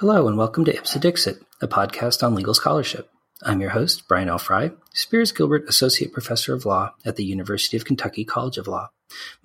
[0.00, 3.10] Hello, and welcome to Ipse Dixit, a podcast on legal scholarship.
[3.42, 4.38] I'm your host, Brian L.
[4.38, 8.88] Frye, Spears Gilbert Associate Professor of Law at the University of Kentucky College of Law.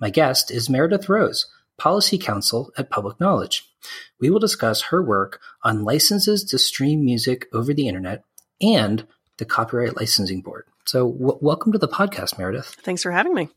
[0.00, 1.44] My guest is Meredith Rose,
[1.76, 3.70] Policy Counsel at Public Knowledge.
[4.18, 8.24] We will discuss her work on licenses to stream music over the internet
[8.58, 10.64] and the Copyright Licensing Board.
[10.86, 12.76] So, w- welcome to the podcast, Meredith.
[12.82, 13.50] Thanks for having me.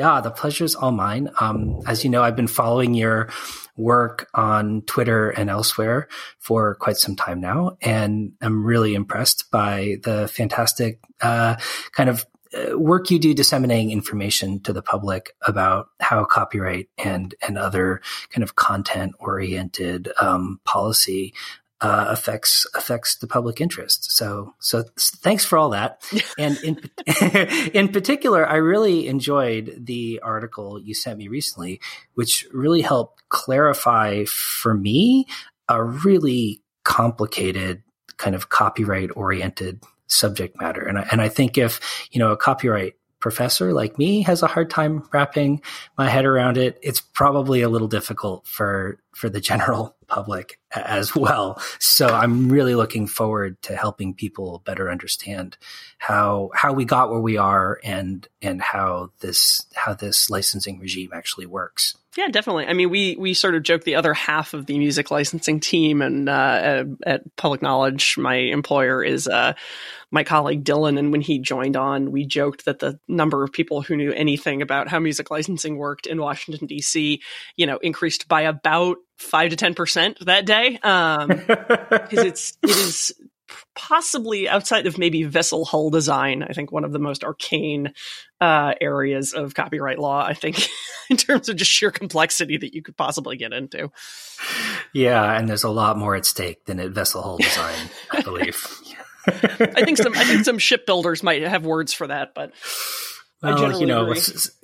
[0.00, 1.28] Yeah, the pleasure is all mine.
[1.40, 3.28] Um, as you know, I've been following your
[3.76, 6.08] work on Twitter and elsewhere
[6.38, 11.56] for quite some time now, and I'm really impressed by the fantastic uh,
[11.92, 12.24] kind of
[12.54, 18.00] uh, work you do disseminating information to the public about how copyright and and other
[18.30, 21.34] kind of content oriented um, policy
[21.80, 24.12] uh, affects affects the public interest.
[24.12, 26.02] So so thanks for all that.
[26.38, 26.80] and in
[27.72, 31.80] in particular, I really enjoyed the article you sent me recently,
[32.14, 35.26] which really helped clarify for me
[35.68, 37.82] a really complicated
[38.16, 40.82] kind of copyright oriented subject matter.
[40.82, 44.46] And I, and I think if you know a copyright professor like me has a
[44.46, 45.62] hard time wrapping
[45.96, 51.14] my head around it, it's probably a little difficult for for the general public as
[51.14, 51.60] well.
[51.78, 55.56] So I'm really looking forward to helping people better understand
[55.98, 61.10] how how we got where we are and and how this how this licensing regime
[61.12, 61.96] actually works.
[62.16, 62.66] Yeah, definitely.
[62.66, 66.02] I mean, we we sort of joke the other half of the music licensing team,
[66.02, 69.52] and uh, at, Public Knowledge, my employer is uh,
[70.10, 70.98] my colleague Dylan.
[70.98, 74.60] And when he joined on, we joked that the number of people who knew anything
[74.60, 77.22] about how music licensing worked in Washington D.C.,
[77.54, 80.78] you know, increased by about five to ten percent that day.
[80.82, 83.12] Um, because it's it is
[83.74, 87.92] possibly outside of maybe vessel hull design, I think one of the most arcane
[88.40, 90.24] uh, areas of copyright law.
[90.24, 90.68] I think
[91.10, 93.90] in terms of just sheer complexity that you could possibly get into.
[94.92, 98.66] Yeah, and there's a lot more at stake than at vessel hull design, I believe.
[99.26, 102.52] I think some I think some shipbuilders might have words for that, but
[103.42, 104.20] well, you know, agree.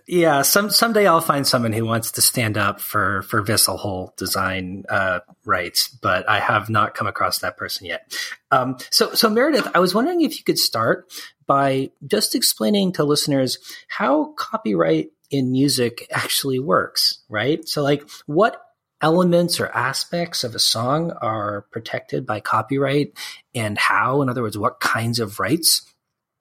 [0.07, 0.43] Yeah.
[0.43, 4.85] Some someday I'll find someone who wants to stand up for for vessel hull design
[4.89, 8.17] uh, rights, but I have not come across that person yet.
[8.51, 11.13] Um, so, so Meredith, I was wondering if you could start
[11.47, 13.59] by just explaining to listeners
[13.89, 17.67] how copyright in music actually works, right?
[17.69, 18.63] So, like, what
[19.01, 23.13] elements or aspects of a song are protected by copyright,
[23.55, 24.23] and how?
[24.23, 25.83] In other words, what kinds of rights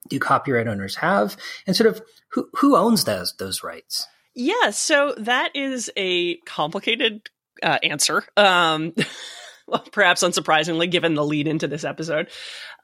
[0.08, 1.36] do copyright owners have,
[1.66, 4.06] and sort of who who owns those those rights?
[4.34, 7.30] Yeah, so that is a complicated
[7.62, 8.22] uh, answer.
[8.36, 8.94] Um,
[9.66, 12.28] well, perhaps unsurprisingly, given the lead into this episode.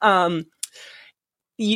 [0.00, 0.46] Um,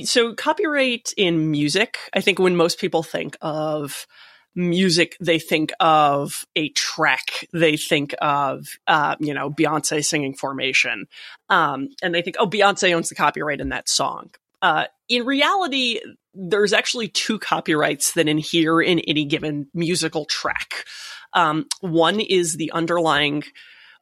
[0.04, 4.06] so, copyright in music, I think when most people think of
[4.54, 7.46] music, they think of a track.
[7.52, 11.06] They think of, uh, you know, Beyonce singing Formation.
[11.50, 14.30] Um, and they think, oh, Beyonce owns the copyright in that song.
[14.62, 16.00] Uh, in reality,
[16.34, 20.84] there's actually two copyrights that adhere in any given musical track.
[21.32, 23.44] Um, one is the underlying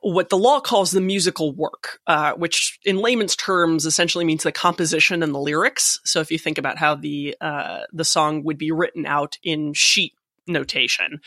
[0.05, 4.53] what the law calls the musical work, uh, which in layman's terms essentially means the
[4.53, 5.99] composition and the lyrics.
[6.05, 9.73] So if you think about how the uh, the song would be written out in
[9.73, 10.13] sheet
[10.47, 11.21] notation,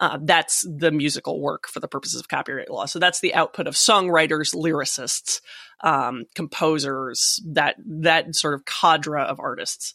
[0.00, 2.86] uh, that's the musical work for the purposes of copyright law.
[2.86, 5.40] So that's the output of songwriters, lyricists,
[5.82, 9.94] um, composers, that that sort of cadre of artists.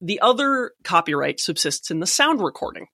[0.00, 2.86] The other copyright subsists in the sound recording.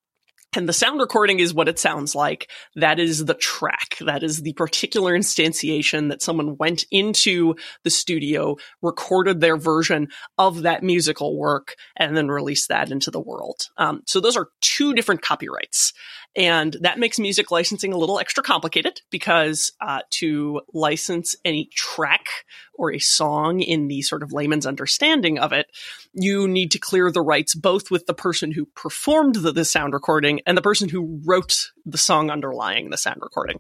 [0.57, 2.51] And the sound recording is what it sounds like.
[2.75, 3.99] That is the track.
[4.01, 10.09] That is the particular instantiation that someone went into the studio, recorded their version
[10.39, 13.69] of that musical work, and then released that into the world.
[13.77, 15.93] Um, so those are two different copyrights.
[16.37, 22.29] And that makes music licensing a little extra complicated because uh, to license any track
[22.75, 25.67] or a song in the sort of layman's understanding of it,
[26.13, 29.93] you need to clear the rights both with the person who performed the, the sound
[29.93, 33.59] recording and the person who wrote the song underlying the sound recording.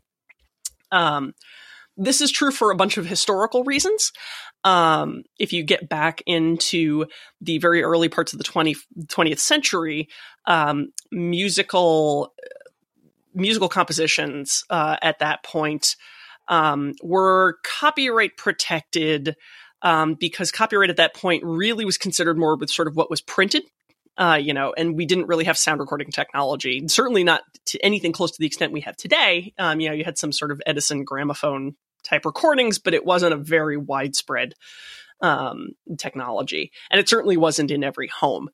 [0.92, 1.34] Um,
[1.96, 4.12] this is true for a bunch of historical reasons.
[4.62, 7.06] Um, if you get back into
[7.40, 10.08] the very early parts of the 20, 20th century,
[10.46, 12.32] um, musical
[13.34, 15.96] musical compositions uh, at that point
[16.48, 19.36] um, were copyright protected
[19.82, 23.20] um, because copyright at that point really was considered more with sort of what was
[23.20, 23.62] printed.
[24.18, 28.12] Uh, you know, and we didn't really have sound recording technology, certainly not to anything
[28.12, 29.54] close to the extent we have today.
[29.58, 33.32] Um, you know, you had some sort of Edison gramophone type recordings, but it wasn't
[33.32, 34.54] a very widespread
[35.22, 38.50] um, technology, and it certainly wasn't in every home.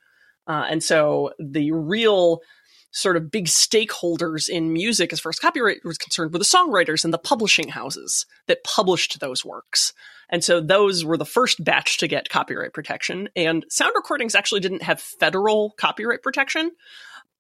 [0.47, 2.43] Uh, and so the real
[2.91, 7.05] sort of big stakeholders in music as far as copyright was concerned were the songwriters
[7.05, 9.93] and the publishing houses that published those works.
[10.29, 13.29] And so those were the first batch to get copyright protection.
[13.37, 16.73] And sound recordings actually didn't have federal copyright protection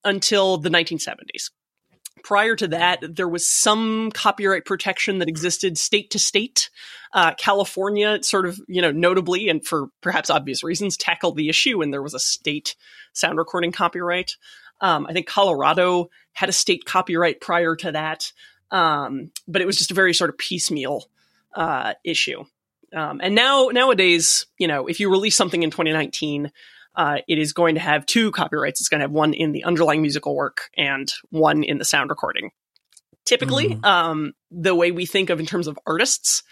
[0.04, 1.50] until the 1970s.
[2.22, 6.70] Prior to that, there was some copyright protection that existed state to state.
[7.12, 11.82] Uh, California, sort of, you know, notably and for perhaps obvious reasons, tackled the issue,
[11.82, 12.74] and there was a state
[13.12, 14.36] sound recording copyright.
[14.80, 18.32] Um, I think Colorado had a state copyright prior to that,
[18.70, 21.08] um, but it was just a very sort of piecemeal
[21.54, 22.44] uh, issue.
[22.94, 26.52] Um, and now, nowadays, you know, if you release something in 2019,
[26.94, 28.80] uh, it is going to have two copyrights.
[28.80, 32.10] It's going to have one in the underlying musical work and one in the sound
[32.10, 32.50] recording.
[33.24, 33.84] Typically, mm.
[33.84, 36.42] um, the way we think of in terms of artists,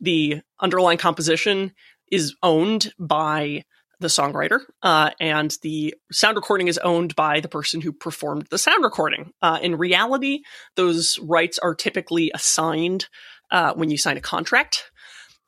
[0.00, 1.72] the underlying composition
[2.10, 3.64] is owned by
[4.00, 8.58] the songwriter, uh, and the sound recording is owned by the person who performed the
[8.58, 9.32] sound recording.
[9.40, 10.40] Uh, in reality,
[10.74, 13.06] those rights are typically assigned
[13.50, 14.90] uh, when you sign a contract,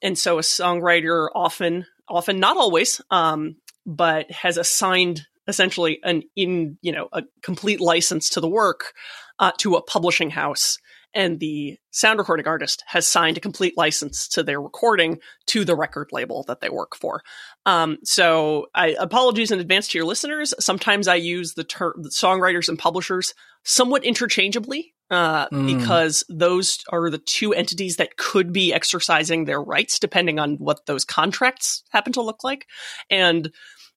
[0.03, 6.79] and so a songwriter often, often not always, um, but has assigned essentially an in
[6.83, 8.93] you know a complete license to the work
[9.39, 10.79] uh, to a publishing house
[11.15, 15.75] and the sound recording artist has signed a complete license to their recording to the
[15.75, 17.23] record label that they work for.
[17.67, 20.55] Um, so, I apologies in advance to your listeners.
[20.61, 25.79] Sometimes I use the term songwriters and publishers somewhat interchangeably uh, mm.
[25.79, 30.87] because those are the two entities that could be exercising their rights depending on what
[30.87, 32.67] those contracts happen to look like.
[33.11, 33.51] And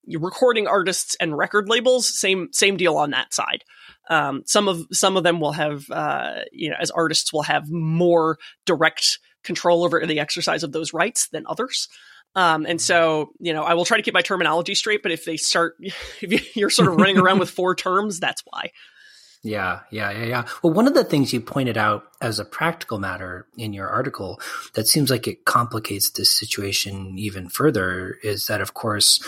[0.08, 3.64] recording artists and record labels, same same deal on that side.
[4.10, 7.70] Um, some of some of them will have, uh, you know, as artists will have
[7.70, 11.88] more direct control over the exercise of those rights than others.
[12.36, 15.26] Um, and so, you know, I will try to keep my terminology straight, but if
[15.26, 15.76] they start,
[16.22, 18.72] if you're sort of running around with four terms, that's why.
[19.44, 20.48] Yeah, yeah, yeah, yeah.
[20.62, 24.40] Well, one of the things you pointed out as a practical matter in your article
[24.76, 29.20] that seems like it complicates this situation even further is that, of course,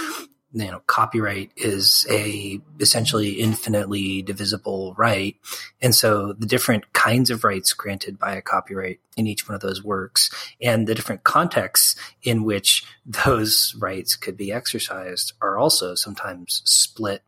[0.53, 5.35] you know, copyright is a essentially infinitely divisible right.
[5.81, 9.61] And so the different kinds of rights granted by a copyright in each one of
[9.61, 10.29] those works
[10.61, 17.23] and the different contexts in which those rights could be exercised are also sometimes split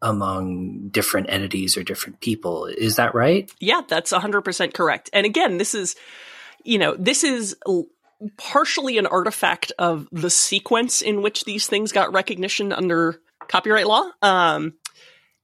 [0.00, 2.66] among different entities or different people.
[2.66, 3.52] Is that right?
[3.60, 5.10] Yeah, that's 100% correct.
[5.12, 5.94] And again, this is,
[6.64, 7.54] you know, this is
[8.36, 14.04] partially an artifact of the sequence in which these things got recognition under copyright law.
[14.20, 14.74] Um,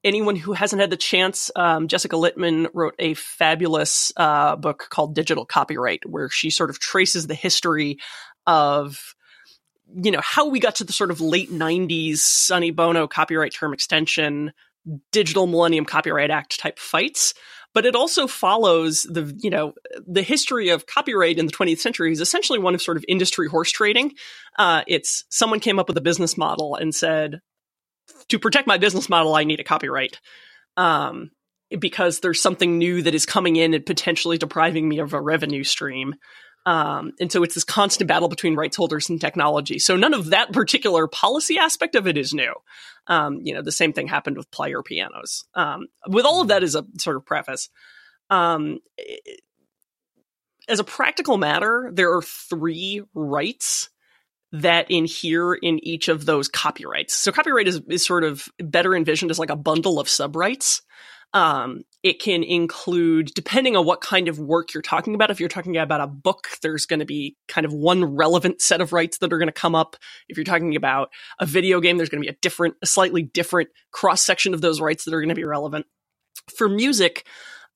[0.04, 5.14] anyone who hasn't had the chance, um, Jessica Litman wrote a fabulous uh, book called
[5.14, 7.98] Digital Copyright, where she sort of traces the history
[8.46, 9.14] of
[9.94, 13.72] you know how we got to the sort of late 90s Sonny Bono copyright term
[13.72, 14.52] extension
[15.12, 17.34] digital millennium copyright act type fights
[17.74, 19.72] but it also follows the you know
[20.06, 23.46] the history of copyright in the 20th century is essentially one of sort of industry
[23.46, 24.14] horse trading.
[24.58, 27.40] Uh, it's someone came up with a business model and said,
[28.28, 30.18] to protect my business model, I need a copyright.
[30.76, 31.30] Um,
[31.78, 35.64] because there's something new that is coming in and potentially depriving me of a revenue
[35.64, 36.14] stream.
[36.68, 39.78] Um, and so it's this constant battle between rights holders and technology.
[39.78, 42.52] So none of that particular policy aspect of it is new.
[43.06, 45.46] Um, you know, the same thing happened with player pianos.
[45.54, 47.70] Um, with all of that as a sort of preface,
[48.28, 48.80] um,
[50.68, 53.88] as a practical matter, there are three rights
[54.52, 57.14] that inhere in each of those copyrights.
[57.14, 60.82] So copyright is, is sort of better envisioned as like a bundle of sub rights.
[61.32, 65.48] Um, it can include, depending on what kind of work you're talking about, if you're
[65.48, 69.18] talking about a book, there's going to be kind of one relevant set of rights
[69.18, 69.96] that are going to come up.
[70.28, 73.22] If you're talking about a video game, there's going to be a different, a slightly
[73.22, 75.86] different cross section of those rights that are going to be relevant.
[76.56, 77.26] For music,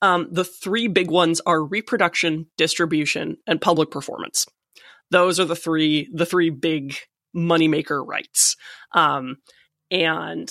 [0.02, 4.46] um, the three big ones are reproduction, distribution, and public performance.
[5.10, 6.96] Those are the three, the three big
[7.36, 8.56] moneymaker rights.
[8.92, 9.38] Um,
[9.90, 10.50] and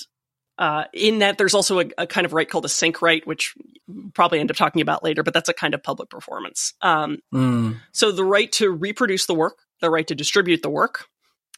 [0.62, 3.56] uh, in that, there's also a, a, kind of right called a sync right, which
[3.88, 6.76] we'll probably end up talking about later, but that's a kind of public performance.
[6.84, 7.78] Um, mm.
[7.94, 11.08] So the right to reproduce the work, the right to distribute the work,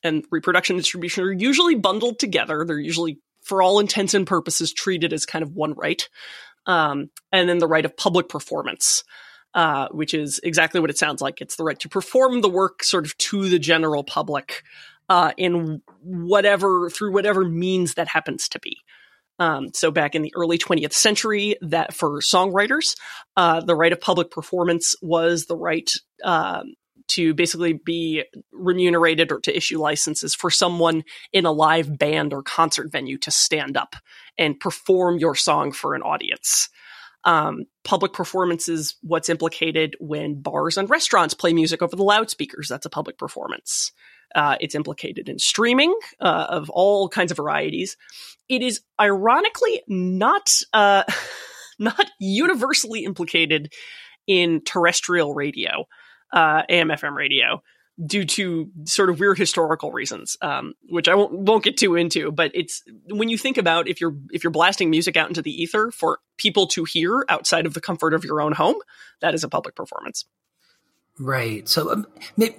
[0.05, 2.63] and reproduction and distribution are usually bundled together.
[2.65, 6.07] They're usually, for all intents and purposes, treated as kind of one right.
[6.65, 9.03] Um, and then the right of public performance,
[9.53, 11.41] uh, which is exactly what it sounds like.
[11.41, 14.63] It's the right to perform the work sort of to the general public
[15.09, 18.77] uh, in whatever through whatever means that happens to be.
[19.39, 22.95] Um, so back in the early 20th century, that for songwriters,
[23.35, 25.89] uh, the right of public performance was the right
[26.23, 26.63] uh,
[27.09, 32.43] to basically be remunerated or to issue licenses for someone in a live band or
[32.43, 33.95] concert venue to stand up
[34.37, 36.69] and perform your song for an audience.
[37.25, 42.67] Um, public performances, what's implicated when bars and restaurants play music over the loudspeakers.
[42.67, 43.91] That's a public performance.
[44.35, 47.97] Uh, it's implicated in streaming uh, of all kinds of varieties.
[48.49, 51.03] It is ironically not uh,
[51.79, 53.73] not universally implicated
[54.27, 55.85] in terrestrial radio,
[56.31, 57.61] uh, AM/FM radio,
[58.05, 62.31] due to sort of weird historical reasons, um, which I won't won't get too into.
[62.31, 65.51] But it's when you think about if you're if you're blasting music out into the
[65.51, 68.77] ether for people to hear outside of the comfort of your own home,
[69.21, 70.25] that is a public performance.
[71.19, 71.69] Right.
[71.69, 72.07] So, um,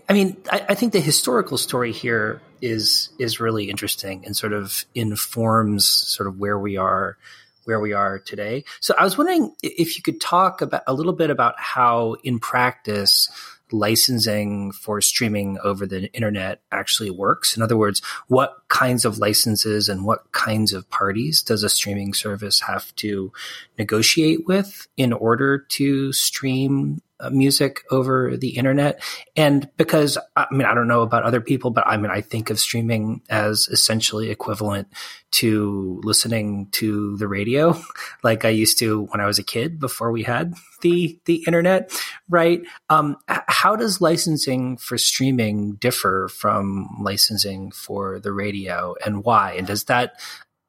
[0.08, 4.52] I mean, I, I, think the historical story here is is really interesting and sort
[4.52, 7.16] of informs sort of where we are
[7.64, 8.62] where we are today.
[8.78, 12.38] So, I was wondering if you could talk about a little bit about how, in
[12.38, 13.28] practice,
[13.72, 17.56] licensing for streaming over the internet actually works.
[17.56, 22.14] In other words, what kinds of licenses and what kinds of parties does a streaming
[22.14, 23.32] service have to
[23.78, 29.02] negotiate with in order to stream music over the internet.
[29.36, 32.50] And because, I mean, I don't know about other people, but I mean, I think
[32.50, 34.88] of streaming as essentially equivalent
[35.32, 37.80] to listening to the radio,
[38.22, 41.92] like I used to when I was a kid before we had the, the internet,
[42.28, 42.62] right?
[42.90, 49.52] Um, how does licensing for streaming differ from licensing for the radio and why?
[49.52, 50.20] And does that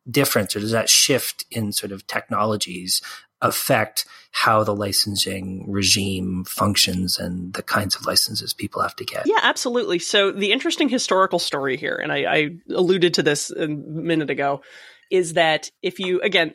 [0.09, 3.01] difference or does that shift in sort of technologies
[3.47, 9.25] affect how the licensing regime functions and the kinds of licenses people have to get.
[9.25, 9.97] Yeah, absolutely.
[9.99, 14.61] So the interesting historical story here, and I, I alluded to this a minute ago,
[15.09, 16.53] is that if you again,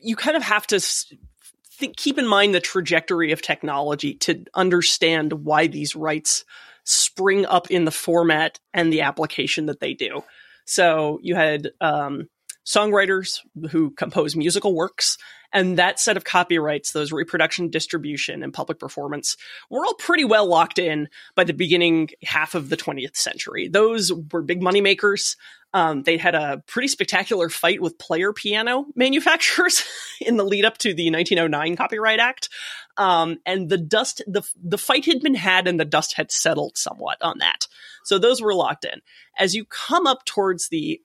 [0.00, 5.32] you kind of have to think, keep in mind the trajectory of technology to understand
[5.32, 6.44] why these rights
[6.84, 10.22] spring up in the format and the application that they do.
[10.66, 12.28] So you had um,
[12.66, 13.40] songwriters
[13.70, 15.18] who compose musical works
[15.54, 19.36] and that set of copyrights, those reproduction, distribution, and public performance,
[19.70, 23.68] were all pretty well locked in by the beginning half of the 20th century.
[23.68, 25.36] Those were big money makers.
[25.72, 29.84] Um, they had a pretty spectacular fight with player piano manufacturers
[30.20, 32.48] in the lead up to the 1909 Copyright Act.
[32.96, 36.76] Um, and the dust, the, the fight had been had and the dust had settled
[36.76, 37.66] somewhat on that.
[38.04, 39.00] So those were locked in.
[39.38, 41.00] As you come up towards the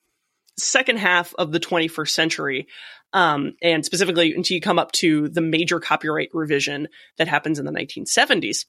[0.57, 2.67] second half of the 21st century,
[3.13, 6.87] um, and specifically until you come up to the major copyright revision
[7.17, 8.65] that happens in the 1970s,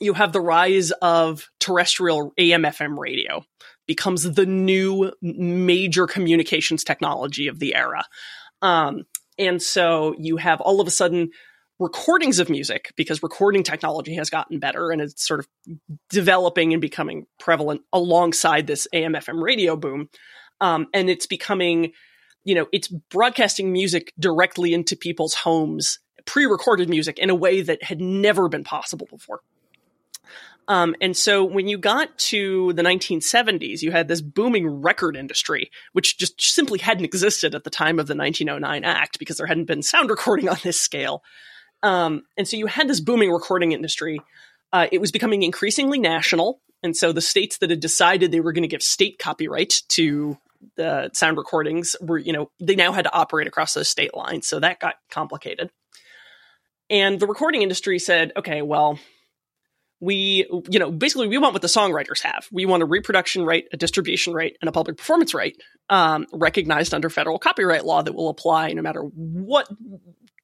[0.00, 3.44] you have the rise of terrestrial AM/FM radio
[3.86, 8.04] becomes the new major communications technology of the era.
[8.62, 9.04] Um,
[9.38, 11.30] and so you have all of a sudden
[11.78, 15.48] recordings of music because recording technology has gotten better and it's sort of
[16.08, 20.08] developing and becoming prevalent alongside this AM/FM radio boom.
[20.60, 21.92] Um, and it's becoming
[22.44, 27.82] you know, it's broadcasting music directly into people's homes, pre-recorded music in a way that
[27.82, 29.40] had never been possible before.
[30.66, 35.70] Um, and so when you got to the 1970s, you had this booming record industry,
[35.92, 39.66] which just simply hadn't existed at the time of the 1909 Act because there hadn't
[39.66, 41.22] been sound recording on this scale.
[41.82, 44.20] Um, and so you had this booming recording industry.
[44.72, 46.60] Uh, it was becoming increasingly national.
[46.82, 50.38] And so the states that had decided they were going to give state copyright to
[50.76, 54.46] the sound recordings were, you know, they now had to operate across those state lines.
[54.46, 55.70] So that got complicated.
[56.90, 58.98] And the recording industry said, okay, well,
[60.00, 62.46] we, you know, basically we want what the songwriters have.
[62.52, 65.56] We want a reproduction right, a distribution right, and a public performance right
[65.88, 69.68] um, recognized under federal copyright law that will apply no matter what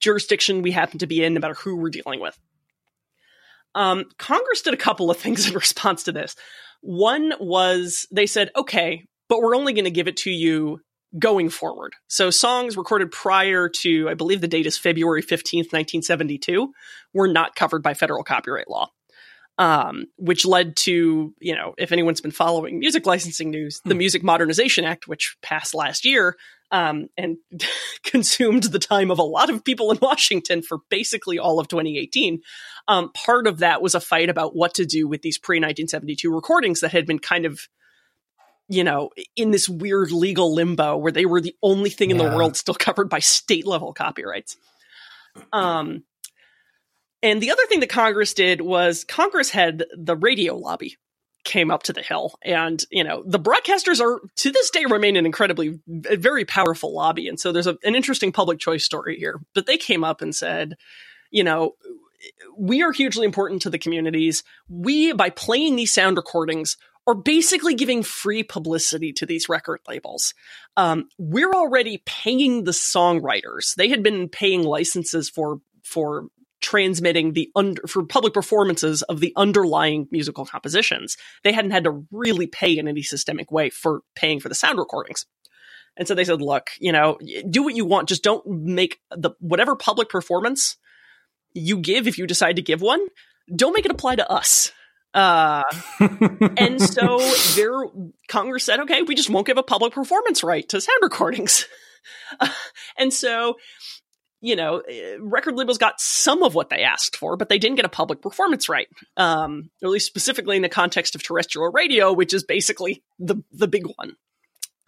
[0.00, 2.38] jurisdiction we happen to be in, no matter who we're dealing with.
[3.74, 6.36] Um, Congress did a couple of things in response to this.
[6.80, 10.80] One was they said, okay, but we're only going to give it to you
[11.18, 11.94] going forward.
[12.08, 16.72] So songs recorded prior to, I believe the date is February 15th, 1972,
[17.14, 18.90] were not covered by federal copyright law.
[19.58, 23.98] Um, which led to, you know, if anyone's been following music licensing news, the hmm.
[23.98, 26.34] Music Modernization Act, which passed last year,
[26.70, 27.36] um, and
[28.02, 32.40] consumed the time of a lot of people in Washington for basically all of 2018.
[32.88, 36.34] Um, part of that was a fight about what to do with these pre 1972
[36.34, 37.68] recordings that had been kind of
[38.70, 42.16] you know, in this weird legal limbo where they were the only thing yeah.
[42.16, 44.56] in the world still covered by state level copyrights.
[45.52, 46.04] Um,
[47.20, 50.96] and the other thing that Congress did was Congress had the radio lobby
[51.42, 52.34] came up to the hill.
[52.42, 57.26] And, you know, the broadcasters are to this day remain an incredibly, very powerful lobby.
[57.26, 59.40] And so there's a, an interesting public choice story here.
[59.52, 60.76] But they came up and said,
[61.32, 61.74] you know,
[62.56, 64.44] we are hugely important to the communities.
[64.68, 66.76] We, by playing these sound recordings,
[67.10, 70.32] are basically giving free publicity to these record labels.
[70.76, 73.74] Um, we're already paying the songwriters.
[73.74, 76.28] They had been paying licenses for for
[76.60, 81.16] transmitting the under for public performances of the underlying musical compositions.
[81.42, 84.78] They hadn't had to really pay in any systemic way for paying for the sound
[84.78, 85.26] recordings.
[85.96, 88.08] And so they said, look, you know, do what you want.
[88.08, 90.76] Just don't make the whatever public performance
[91.54, 93.04] you give if you decide to give one,
[93.54, 94.70] don't make it apply to us.
[95.12, 95.62] Uh,
[96.56, 97.18] and so
[97.56, 97.72] their
[98.28, 101.66] Congress said, okay, we just won't give a public performance right to sound recordings.
[102.38, 102.48] Uh,
[102.98, 103.56] and so
[104.40, 107.76] you know, eh, record labels got some of what they asked for, but they didn't
[107.76, 108.88] get a public performance right.
[109.16, 113.68] Um, at least specifically in the context of terrestrial radio, which is basically the the
[113.68, 114.16] big one.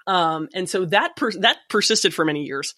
[0.07, 2.75] Um, and so that per- that persisted for many years.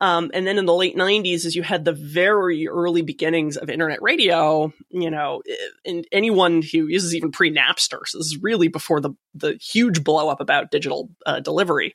[0.00, 3.68] Um, and then in the late 90s, as you had the very early beginnings of
[3.68, 5.42] internet radio, you know,
[5.84, 10.04] and anyone who uses even pre Napster, so this is really before the the huge
[10.04, 11.94] blow up about digital uh, delivery.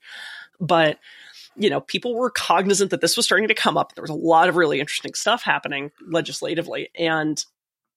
[0.59, 0.99] But
[1.55, 3.93] you know, people were cognizant that this was starting to come up.
[3.93, 6.89] There was a lot of really interesting stuff happening legislatively.
[6.97, 7.43] And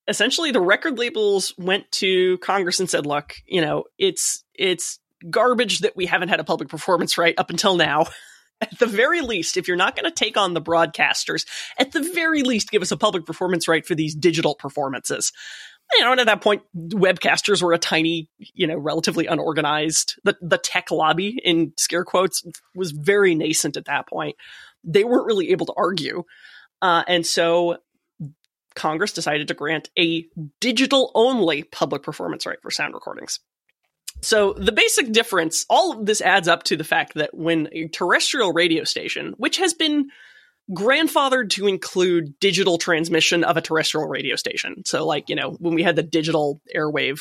[0.08, 4.98] essentially the record labels went to Congress and said, look, you know, it's it's
[5.30, 8.06] garbage that we haven't had a public performance right up until now.
[8.60, 11.46] At the very least, if you're not going to take on the broadcasters,
[11.78, 15.32] at the very least, give us a public performance right for these digital performances
[15.94, 20.16] you know, and at that point, webcasters were a tiny, you know, relatively unorganized.
[20.24, 22.44] The the tech lobby, in scare quotes,
[22.74, 24.36] was very nascent at that point.
[24.84, 26.24] They weren't really able to argue,
[26.82, 27.78] uh, and so
[28.74, 30.26] Congress decided to grant a
[30.60, 33.40] digital only public performance right for sound recordings.
[34.22, 37.88] So the basic difference, all of this adds up to the fact that when a
[37.88, 40.10] terrestrial radio station, which has been
[40.70, 44.84] grandfathered to include digital transmission of a terrestrial radio station.
[44.84, 47.20] So, like, you know, when we had the digital airwave,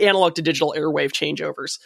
[0.00, 1.78] analog to digital airwave changeovers,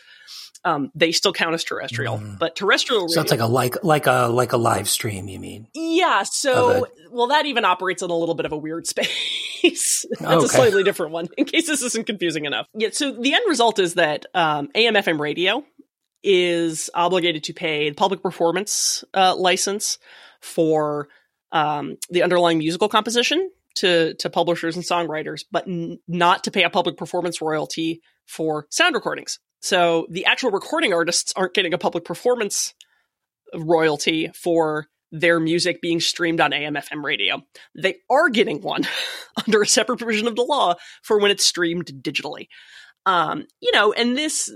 [0.64, 2.18] um, they still count as terrestrial.
[2.18, 2.38] Mm.
[2.38, 5.28] But terrestrial, so it's like a like like a like a live stream.
[5.28, 5.68] You mean?
[5.74, 6.22] Yeah.
[6.22, 10.06] So, a, well, that even operates in a little bit of a weird space.
[10.20, 10.44] That's okay.
[10.44, 11.28] a slightly different one.
[11.36, 12.66] In case this isn't confusing enough.
[12.74, 12.90] Yeah.
[12.92, 15.64] So the end result is that um, AM/FM radio
[16.22, 19.98] is obligated to pay the public performance uh, license
[20.40, 21.08] for
[21.50, 26.64] um, the underlying musical composition to to publishers and songwriters, but n- not to pay
[26.64, 29.38] a public performance royalty for sound recordings.
[29.60, 32.74] So the actual recording artists aren't getting a public performance
[33.54, 37.42] royalty for their music being streamed on AM/FM radio.
[37.76, 38.86] They are getting one
[39.46, 42.48] under a separate provision of the law for when it's streamed digitally.
[43.04, 44.50] Um, you know, and this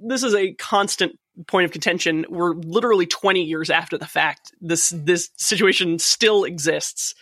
[0.00, 2.26] this is a constant point of contention.
[2.28, 4.52] We're literally 20 years after the fact.
[4.60, 7.14] This this situation still exists.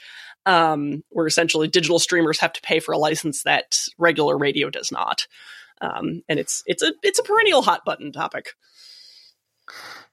[0.48, 4.90] Um, where essentially digital streamers have to pay for a license that regular radio does
[4.90, 5.26] not.
[5.80, 8.54] Um, and it's it's a it's a perennial hot button topic.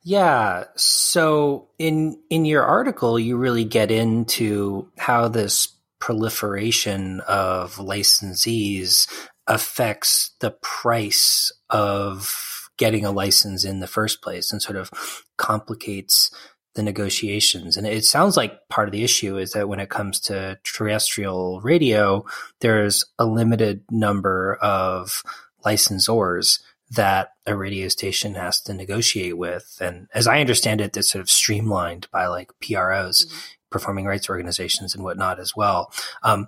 [0.04, 0.66] Yeah.
[0.76, 5.70] So in in your article, you really get into how this
[6.00, 9.08] proliferation of licensees
[9.48, 14.92] affects the price of getting a license in the first place and sort of
[15.38, 16.30] complicates
[16.76, 17.78] the negotiations.
[17.78, 21.62] And it sounds like part of the issue is that when it comes to terrestrial
[21.62, 22.26] radio,
[22.60, 25.24] there's a limited number of
[25.66, 26.60] licensors
[26.92, 29.78] that a radio station has to negotiate with.
[29.82, 33.38] And as I understand it, it's sort of streamlined by like PROs, mm-hmm.
[33.72, 35.92] performing rights organizations and whatnot as well.
[36.24, 36.48] Um,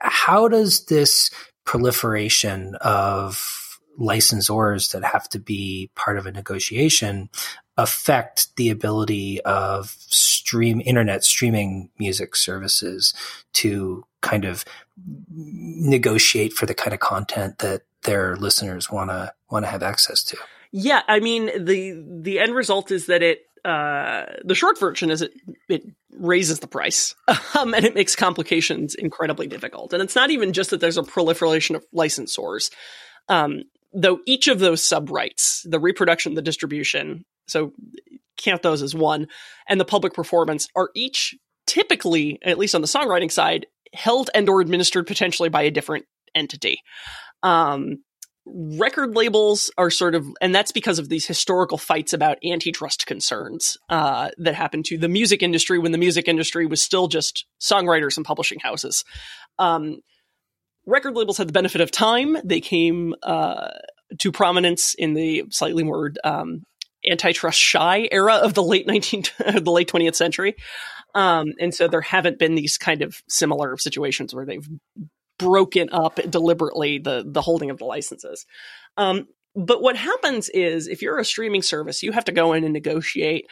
[0.00, 1.30] how does this
[1.64, 7.28] proliferation of licensors that have to be part of a negotiation
[7.76, 13.14] affect the ability of stream internet streaming music services
[13.52, 14.64] to kind of
[15.30, 20.22] negotiate for the kind of content that their listeners want to want to have access
[20.24, 20.36] to.
[20.70, 25.22] Yeah, I mean the the end result is that it uh, the short version is
[25.22, 25.32] it
[25.68, 27.14] it raises the price
[27.58, 29.92] um, and it makes complications incredibly difficult.
[29.92, 32.70] And it's not even just that there's a proliferation of licensors,
[33.28, 37.72] um, though each of those sub rights, the reproduction, the distribution, so
[38.38, 39.28] count those as one,
[39.68, 41.34] and the public performance are each
[41.66, 46.06] typically, at least on the songwriting side, held and or administered potentially by a different
[46.34, 46.80] entity.
[47.42, 48.02] Um,
[48.44, 53.76] record labels are sort of and that's because of these historical fights about antitrust concerns
[53.88, 58.16] uh, that happened to the music industry when the music industry was still just songwriters
[58.16, 59.04] and publishing houses.
[59.58, 60.00] Um,
[60.86, 62.36] record labels had the benefit of time.
[62.44, 63.68] They came uh,
[64.18, 66.64] to prominence in the slightly more um,
[67.08, 70.54] antitrust shy era of the late 19th the late 20th century
[71.14, 74.68] Um, and so there haven't been these kind of similar situations where they've
[75.38, 78.46] broken up deliberately the the holding of the licenses.
[78.96, 82.64] Um, but what happens is if you're a streaming service, you have to go in
[82.64, 83.46] and negotiate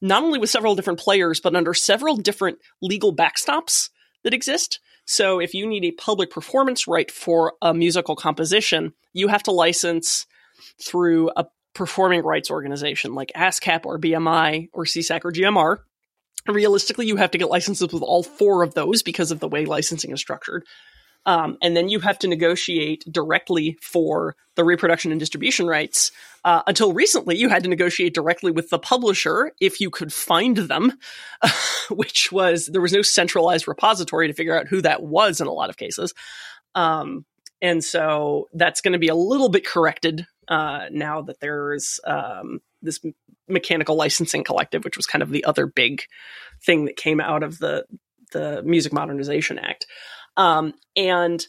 [0.00, 3.90] not only with several different players, but under several different legal backstops
[4.24, 4.80] that exist.
[5.06, 9.52] So if you need a public performance right for a musical composition, you have to
[9.52, 10.26] license
[10.82, 15.78] through a performing rights organization like ASCAP or BMI or SESAC or GMR.
[16.46, 19.64] Realistically, you have to get licenses with all four of those because of the way
[19.64, 20.64] licensing is structured.
[21.26, 26.10] Um, and then you have to negotiate directly for the reproduction and distribution rights.
[26.44, 30.56] Uh, until recently, you had to negotiate directly with the publisher if you could find
[30.56, 30.92] them,
[31.90, 35.52] which was there was no centralized repository to figure out who that was in a
[35.52, 36.14] lot of cases.
[36.74, 37.26] Um,
[37.60, 42.60] and so that's going to be a little bit corrected uh, now that there's um,
[42.82, 43.00] this
[43.48, 46.02] mechanical licensing collective, which was kind of the other big
[46.64, 47.84] thing that came out of the
[48.32, 49.86] the Music Modernization Act.
[50.36, 51.46] Um, and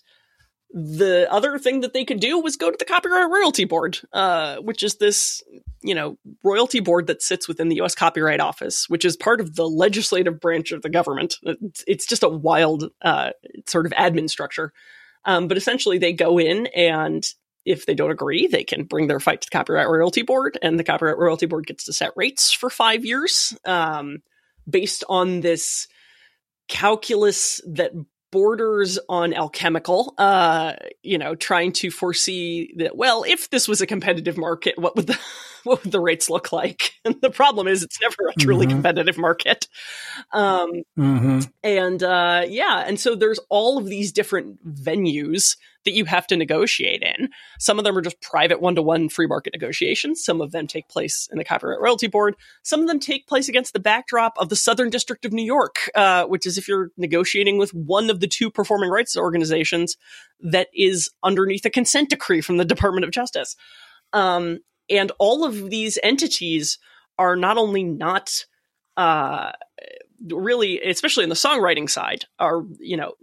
[0.71, 4.57] the other thing that they could do was go to the Copyright Royalty Board, uh,
[4.57, 5.41] which is this,
[5.81, 7.95] you know, royalty board that sits within the U.S.
[7.95, 11.37] Copyright Office, which is part of the legislative branch of the government.
[11.43, 13.31] It's, it's just a wild uh,
[13.67, 14.71] sort of admin structure.
[15.25, 17.25] Um, but essentially, they go in and
[17.69, 20.79] if they don't agree, they can bring their fight to the Copyright Royalty Board, and
[20.79, 24.23] the Copyright Royalty Board gets to set rates for five years um,
[24.67, 25.87] based on this
[26.67, 27.91] calculus that
[28.31, 33.87] borders on alchemical uh you know trying to foresee that well if this was a
[33.87, 35.19] competitive market what would the
[35.63, 38.75] what would the rates look like and the problem is it's never a truly mm-hmm.
[38.75, 39.67] competitive market
[40.31, 41.39] um mm-hmm.
[41.63, 46.35] and uh yeah and so there's all of these different venues that you have to
[46.35, 47.29] negotiate in.
[47.57, 50.23] Some of them are just private one to one free market negotiations.
[50.23, 52.35] Some of them take place in the Copyright Royalty Board.
[52.63, 55.89] Some of them take place against the backdrop of the Southern District of New York,
[55.95, 59.97] uh, which is if you're negotiating with one of the two performing rights organizations
[60.41, 63.55] that is underneath a consent decree from the Department of Justice.
[64.13, 66.79] Um, and all of these entities
[67.17, 68.45] are not only not
[68.97, 69.51] uh,
[70.27, 73.13] really, especially in the songwriting side, are you know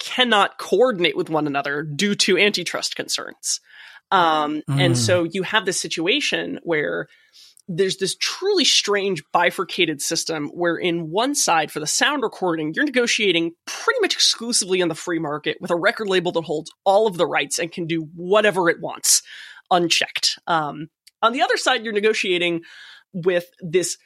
[0.00, 3.60] cannot coordinate with one another due to antitrust concerns.
[4.10, 4.80] Um, mm.
[4.80, 7.06] And so you have this situation where
[7.68, 12.84] there's this truly strange bifurcated system where in one side for the sound recording you're
[12.84, 17.06] negotiating pretty much exclusively on the free market with a record label that holds all
[17.06, 19.22] of the rights and can do whatever it wants
[19.70, 20.88] unchecked um,
[21.22, 22.60] on the other side you're negotiating
[23.12, 23.96] with this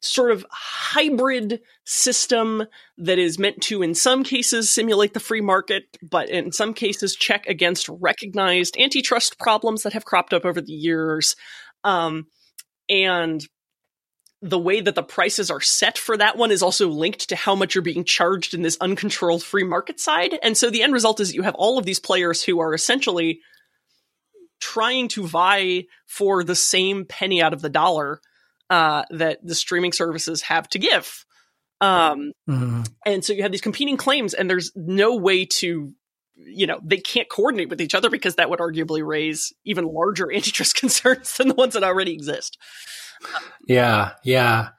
[0.00, 2.64] sort of hybrid system
[2.98, 7.16] that is meant to, in some cases, simulate the free market, but in some cases,
[7.16, 11.34] check against recognized antitrust problems that have cropped up over the years.
[11.84, 12.26] Um,
[12.88, 13.46] and
[14.40, 17.56] the way that the prices are set for that one is also linked to how
[17.56, 20.38] much you're being charged in this uncontrolled free market side.
[20.42, 23.40] And so the end result is you have all of these players who are essentially
[24.60, 28.20] trying to vie for the same penny out of the dollar
[28.70, 31.24] uh, that the streaming services have to give.
[31.80, 32.82] Um, mm-hmm.
[33.06, 35.92] And so you have these competing claims, and there's no way to,
[36.34, 40.32] you know, they can't coordinate with each other because that would arguably raise even larger
[40.34, 42.58] antitrust concerns than the ones that already exist.
[43.66, 44.70] Yeah, yeah.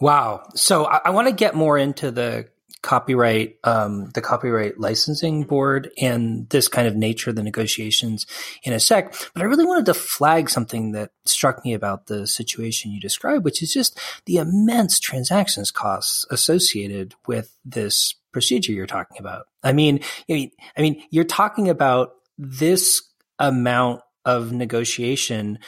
[0.00, 0.44] Wow.
[0.54, 2.48] So I, I want to get more into the
[2.82, 8.26] copyright, um, the copyright licensing board and this kind of nature of the negotiations
[8.62, 9.14] in a sec.
[9.34, 13.44] But I really wanted to flag something that struck me about the situation you described,
[13.44, 19.46] which is just the immense transactions costs associated with this procedure you're talking about.
[19.62, 23.02] I mean, I mean, I mean, you're talking about this
[23.38, 25.58] amount of negotiation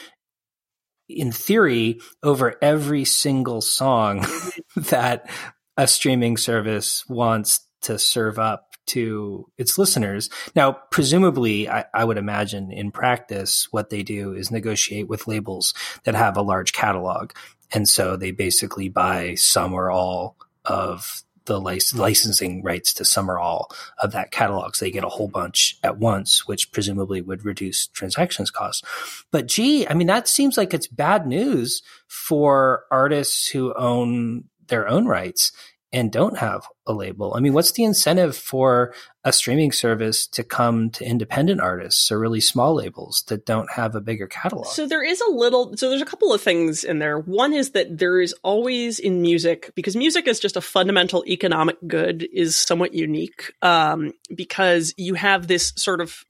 [1.09, 4.25] in theory over every single song
[4.75, 5.29] that
[5.77, 10.29] a streaming service wants to serve up to its listeners.
[10.55, 15.73] Now, presumably, I, I, would imagine in practice, what they do is negotiate with labels
[16.03, 17.31] that have a large catalog.
[17.71, 23.29] And so they basically buy some or all of the lic- licensing rights to some
[23.29, 24.75] or all of that catalog.
[24.75, 28.83] So they get a whole bunch at once, which presumably would reduce transactions costs.
[29.31, 34.87] But gee, I mean, that seems like it's bad news for artists who own their
[34.87, 35.51] own rights
[35.93, 37.35] and don't have a label.
[37.35, 42.19] I mean, what's the incentive for a streaming service to come to independent artists or
[42.19, 44.65] really small labels that don't have a bigger catalog?
[44.65, 47.19] So there is a little, so there's a couple of things in there.
[47.19, 51.77] One is that there is always in music, because music is just a fundamental economic
[51.87, 56.25] good, is somewhat unique um, because you have this sort of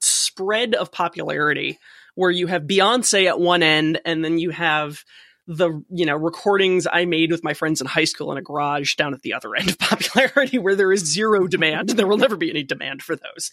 [0.00, 1.78] spread of popularity
[2.16, 5.04] where you have Beyonce at one end and then you have
[5.46, 8.96] the you know recordings I made with my friends in high school in a garage
[8.96, 11.90] down at the other end of popularity where there is zero demand.
[11.90, 13.52] And there will never be any demand for those.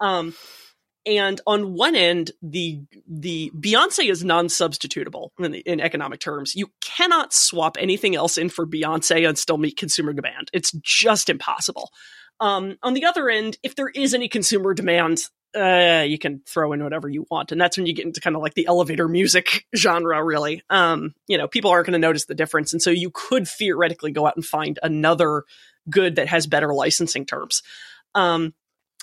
[0.00, 0.34] Um,
[1.06, 6.54] and on one end, the the Beyonce is non-substitutable in, in, economic terms.
[6.54, 10.50] You cannot swap anything else in for Beyonce and still meet consumer demand.
[10.52, 11.90] It's just impossible.
[12.40, 15.20] Um, on the other end, if there is any consumer demand,
[15.56, 18.36] uh, you can throw in whatever you want, and that's when you get into kind
[18.36, 20.22] of like the elevator music genre.
[20.22, 23.48] Really, um, you know, people aren't going to notice the difference, and so you could
[23.48, 25.44] theoretically go out and find another
[25.88, 27.62] good that has better licensing terms.
[28.14, 28.54] Um,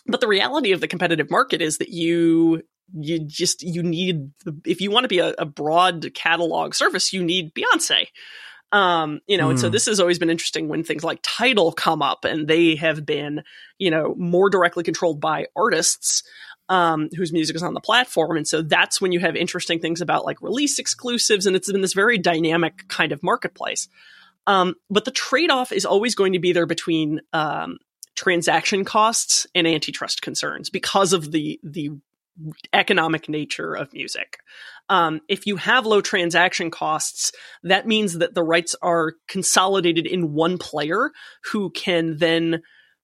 [0.06, 2.62] but the reality of the competitive market is that you
[2.94, 4.32] you just you need
[4.66, 8.08] if you want to be a, a broad catalog service, you need Beyonce.
[8.76, 9.52] Um, you know, mm.
[9.52, 9.72] and so hmm.
[9.72, 13.44] this has always been interesting when things like Tidal come up and they have been,
[13.80, 16.24] you know, more directly controlled by artists
[16.68, 18.36] um, whose music is on the platform.
[18.36, 21.46] And so that's when you have interesting things about like release exclusives.
[21.46, 23.88] And it's been this very dynamic kind of marketplace.
[24.46, 27.78] Um, but the trade off is always going to be there between um,
[28.14, 31.92] transaction costs and antitrust concerns because of the the
[32.74, 34.40] economic nature of music.
[34.90, 37.32] Um, if you have low transaction costs,
[37.64, 41.12] that means that the rights are consolidated in one player
[41.52, 42.62] who can then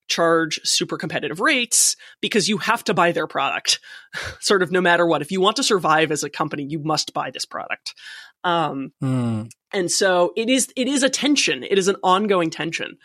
[0.07, 3.79] charge super competitive rates because you have to buy their product,
[4.39, 5.21] sort of no matter what.
[5.21, 7.95] If you want to survive as a company, you must buy this product.
[8.43, 9.49] Um, mm.
[9.71, 11.63] And so it is it is a tension.
[11.63, 12.97] It is an ongoing tension.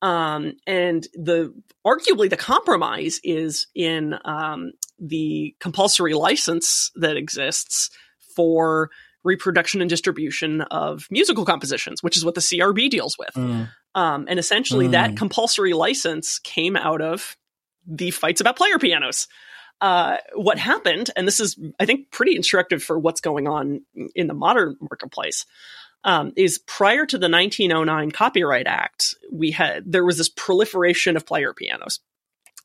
[0.00, 1.52] Um, and the
[1.86, 7.90] arguably the compromise is in um, the compulsory license that exists
[8.36, 8.90] for
[9.24, 13.34] reproduction and distribution of musical compositions, which is what the CRB deals with.
[13.34, 13.68] Mm.
[13.94, 14.92] Um, and essentially, mm.
[14.92, 17.36] that compulsory license came out of
[17.86, 19.26] the fights about player pianos.
[19.80, 23.82] Uh, what happened, and this is, I think, pretty instructive for what's going on
[24.14, 25.44] in the modern marketplace
[26.04, 31.26] um, is prior to the 1909 Copyright Act, we had there was this proliferation of
[31.26, 32.00] player pianos.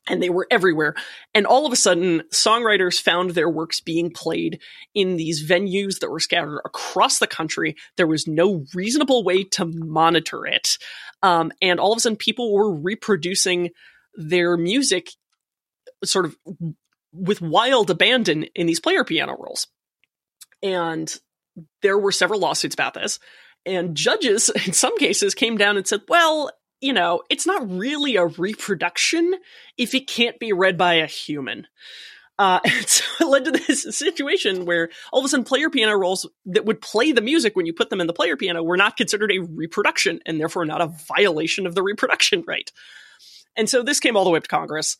[0.06, 0.94] And they were everywhere.
[1.32, 4.60] And all of a sudden, songwriters found their works being played
[4.94, 7.74] in these venues that were scattered across the country.
[7.96, 10.76] There was no reasonable way to monitor it.
[11.22, 13.70] Um, and all of a sudden, people were reproducing
[14.14, 15.08] their music
[16.04, 16.36] sort of
[17.14, 19.68] with wild abandon in these player piano rolls.
[20.62, 21.14] And
[21.82, 23.18] there were several lawsuits about this.
[23.66, 28.16] And judges, in some cases, came down and said, well, you know, it's not really
[28.16, 29.34] a reproduction
[29.78, 31.66] if it can't be read by a human.
[32.38, 35.96] Uh, and so it led to this situation where all of a sudden player piano
[35.96, 38.76] rolls that would play the music when you put them in the player piano were
[38.76, 42.70] not considered a reproduction and therefore not a violation of the reproduction right.
[43.56, 44.96] And so this came all the way up to Congress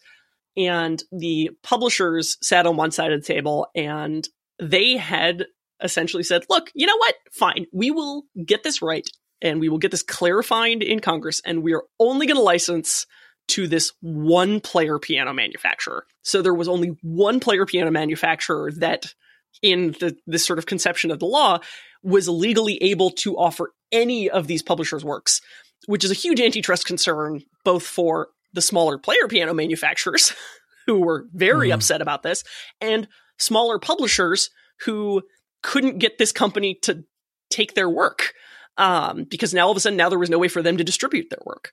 [0.57, 4.29] and the publishers sat on one side of the table and
[4.61, 5.47] they had
[5.85, 7.15] essentially said, look, you know what?
[7.31, 7.67] Fine.
[7.73, 9.09] We will get this right
[9.41, 13.07] and we will get this clarified in Congress and we are only going to license
[13.47, 16.07] to this one player piano manufacturer.
[16.23, 19.13] So there was only one player piano manufacturer that
[19.63, 21.59] in the this sort of conception of the law
[22.03, 25.41] was legally able to offer any of these publishers works,
[25.87, 30.33] which is a huge antitrust concern both for the smaller player piano manufacturers
[30.87, 31.75] who were very mm.
[31.75, 32.45] upset about this
[32.81, 33.07] and
[33.39, 35.23] smaller publishers who
[35.65, 37.05] couldn't get this company to
[37.51, 38.35] take their work
[38.77, 40.85] um, because now all of a sudden now there was no way for them to
[40.85, 41.73] distribute their work.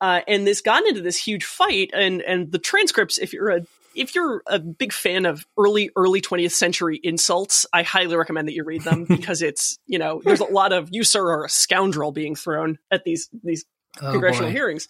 [0.00, 3.18] Uh, and this got into this huge fight, and and the transcripts.
[3.18, 3.60] If you're a
[3.94, 8.54] if you're a big fan of early early 20th century insults, I highly recommend that
[8.54, 11.48] you read them because it's you know there's a lot of you sir are a
[11.48, 13.64] scoundrel being thrown at these these
[14.00, 14.54] oh, congressional boy.
[14.54, 14.88] hearings.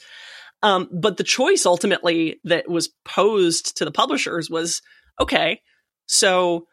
[0.62, 4.80] Um, but the choice ultimately that was posed to the publishers was
[5.20, 5.60] okay,
[6.06, 6.66] so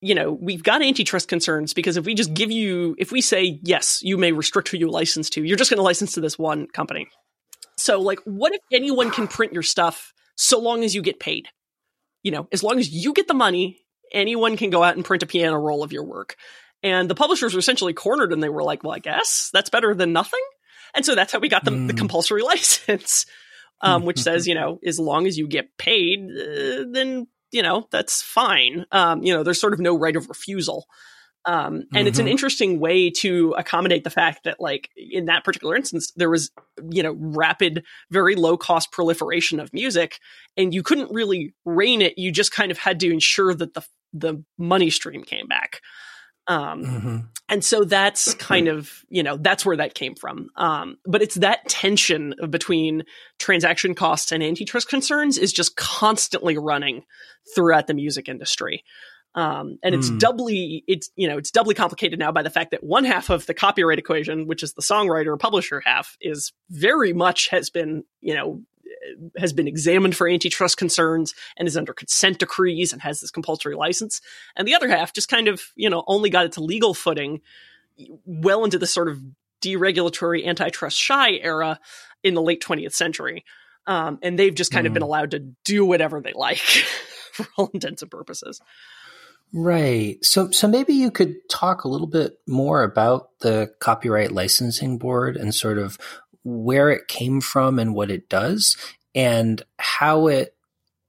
[0.00, 3.58] you know, we've got antitrust concerns because if we just give you, if we say,
[3.62, 6.38] yes, you may restrict who you license to, you're just going to license to this
[6.38, 7.08] one company.
[7.78, 11.48] So, like, what if anyone can print your stuff so long as you get paid?
[12.22, 13.78] You know, as long as you get the money,
[14.12, 16.36] anyone can go out and print a piano roll of your work.
[16.82, 19.94] And the publishers were essentially cornered and they were like, well, I guess that's better
[19.94, 20.42] than nothing.
[20.94, 21.86] And so that's how we got the, mm.
[21.86, 23.26] the compulsory license,
[23.80, 27.86] um, which says, you know, as long as you get paid, uh, then you know,
[27.90, 28.86] that's fine.
[28.92, 30.86] Um, you know, there's sort of no right of refusal.
[31.44, 32.06] Um, and mm-hmm.
[32.08, 32.32] it's an mm-hmm.
[32.32, 36.50] interesting way to accommodate the fact that, like, in that particular instance, there was,
[36.90, 40.18] you know, rapid, very low cost proliferation of music,
[40.56, 42.18] and you couldn't really rein it.
[42.18, 45.80] You just kind of had to ensure that the the money stream came back.
[46.48, 47.16] Um, mm-hmm.
[47.48, 50.48] And so that's kind of, you know, that's where that came from.
[50.56, 53.04] Um, but it's that tension between
[53.38, 57.04] transaction costs and antitrust concerns is just constantly running
[57.54, 58.84] throughout the music industry.
[59.36, 60.18] Um, and it's mm.
[60.18, 63.44] doubly it's you know it's doubly complicated now by the fact that one half of
[63.44, 68.34] the copyright equation, which is the songwriter publisher half, is very much has been you
[68.34, 68.62] know
[69.38, 73.74] has been examined for antitrust concerns and is under consent decrees and has this compulsory
[73.74, 74.20] license.
[74.56, 77.40] And the other half just kind of, you know, only got it to legal footing
[78.24, 79.20] well into the sort of
[79.62, 81.80] deregulatory antitrust shy era
[82.22, 83.44] in the late 20th century.
[83.86, 84.88] Um, and they've just kind mm.
[84.88, 85.08] of been hmm.
[85.08, 86.58] allowed to do whatever they like
[87.32, 88.60] for all intents and purposes.
[89.52, 90.22] Right.
[90.24, 95.36] So so maybe you could talk a little bit more about the copyright licensing board
[95.36, 95.98] and sort of
[96.46, 98.76] where it came from and what it does
[99.16, 100.54] and how it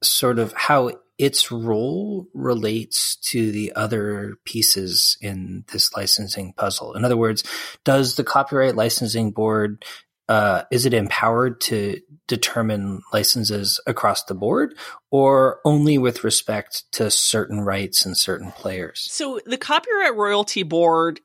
[0.02, 6.94] sort of how its role relates to the other pieces in this licensing puzzle.
[6.96, 7.44] In other words,
[7.84, 9.86] does the copyright licensing board
[10.28, 14.76] uh, is it empowered to determine licenses across the board
[15.10, 19.08] or only with respect to certain rights and certain players?
[19.10, 21.22] So the copyright royalty board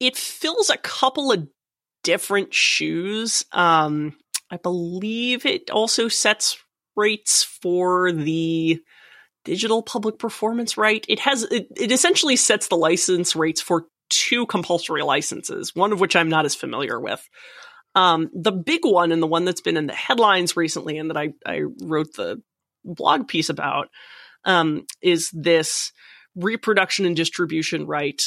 [0.00, 1.46] it fills a couple of
[2.02, 3.44] different shoes.
[3.52, 4.16] Um,
[4.50, 6.58] I believe it also sets
[6.96, 8.80] rates for the
[9.44, 11.04] digital public performance right.
[11.08, 16.00] It has it, it essentially sets the license rates for two compulsory licenses, one of
[16.00, 17.26] which I'm not as familiar with.
[17.94, 21.16] Um, the big one and the one that's been in the headlines recently and that
[21.16, 22.42] I, I wrote the
[22.84, 23.88] blog piece about
[24.44, 25.92] um, is this
[26.36, 28.20] reproduction and distribution right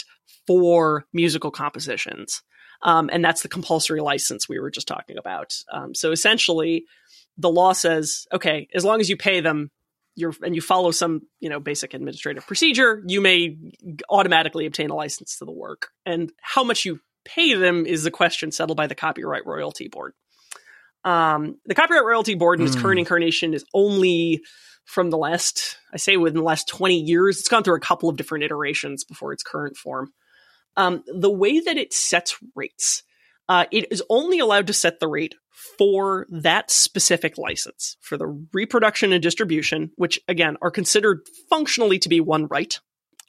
[0.47, 2.41] for musical compositions.
[2.83, 5.55] Um, and that's the compulsory license we were just talking about.
[5.71, 6.85] Um, so essentially,
[7.37, 9.71] the law says, okay, as long as you pay them,
[10.15, 13.57] you're and you follow some you know basic administrative procedure, you may
[14.09, 15.87] automatically obtain a license to the work.
[16.05, 20.13] And how much you pay them is the question settled by the Copyright Royalty Board.
[21.03, 22.81] Um, the Copyright Royalty Board in its mm.
[22.81, 24.41] current incarnation is only
[24.85, 27.39] from the last, I say within the last 20 years.
[27.39, 30.11] It's gone through a couple of different iterations before its current form
[30.77, 33.03] um, the way that it sets rates,
[33.49, 35.35] uh, it is only allowed to set the rate
[35.77, 42.09] for that specific license for the reproduction and distribution, which again are considered functionally to
[42.09, 42.79] be one right.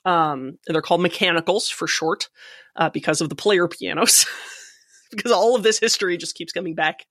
[0.05, 2.29] Um, they're called mechanicals for short
[2.77, 4.27] uh, because of the player pianos,
[5.11, 7.07] because all of this history just keeps coming back.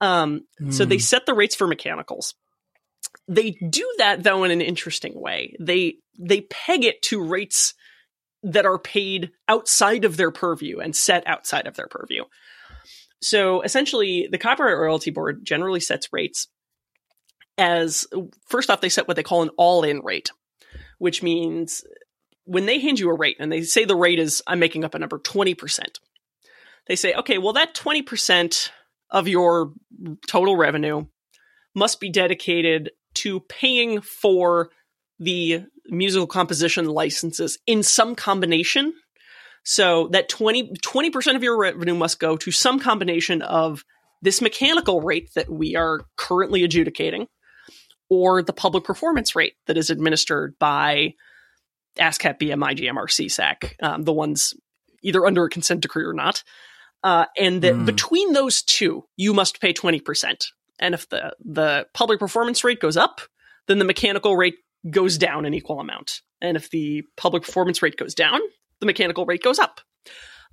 [0.00, 0.72] Um, mm.
[0.72, 1.00] So they hmm.
[1.00, 2.34] set the rates for mechanicals.
[3.28, 5.54] They do that though in an interesting way.
[5.60, 7.74] They they peg it to rates
[8.42, 12.24] that are paid outside of their purview and set outside of their purview.
[13.20, 16.48] So essentially, the Copyright Royalty Board generally sets rates
[17.58, 18.06] as
[18.48, 20.30] first off, they set what they call an all in rate,
[20.98, 21.84] which means
[22.44, 24.94] when they hand you a rate and they say the rate is, I'm making up
[24.94, 25.98] a number, 20%,
[26.86, 28.70] they say, okay, well, that 20%
[29.10, 29.72] of your
[30.26, 31.04] total revenue
[31.74, 34.70] must be dedicated to paying for
[35.18, 38.92] the musical composition licenses in some combination.
[39.62, 43.84] So that 20, percent of your revenue must go to some combination of
[44.22, 47.26] this mechanical rate that we are currently adjudicating
[48.08, 51.14] or the public performance rate that is administered by
[51.98, 54.54] ASCAP, BMI, GMR, SESAC, um, the ones
[55.02, 56.42] either under a consent decree or not.
[57.02, 57.86] Uh, and that mm.
[57.86, 60.46] between those two, you must pay 20%.
[60.78, 63.20] And if the, the public performance rate goes up,
[63.68, 64.56] then the mechanical rate
[64.88, 66.22] goes down an equal amount.
[66.40, 68.40] And if the public performance rate goes down,
[68.80, 69.80] the mechanical rate goes up.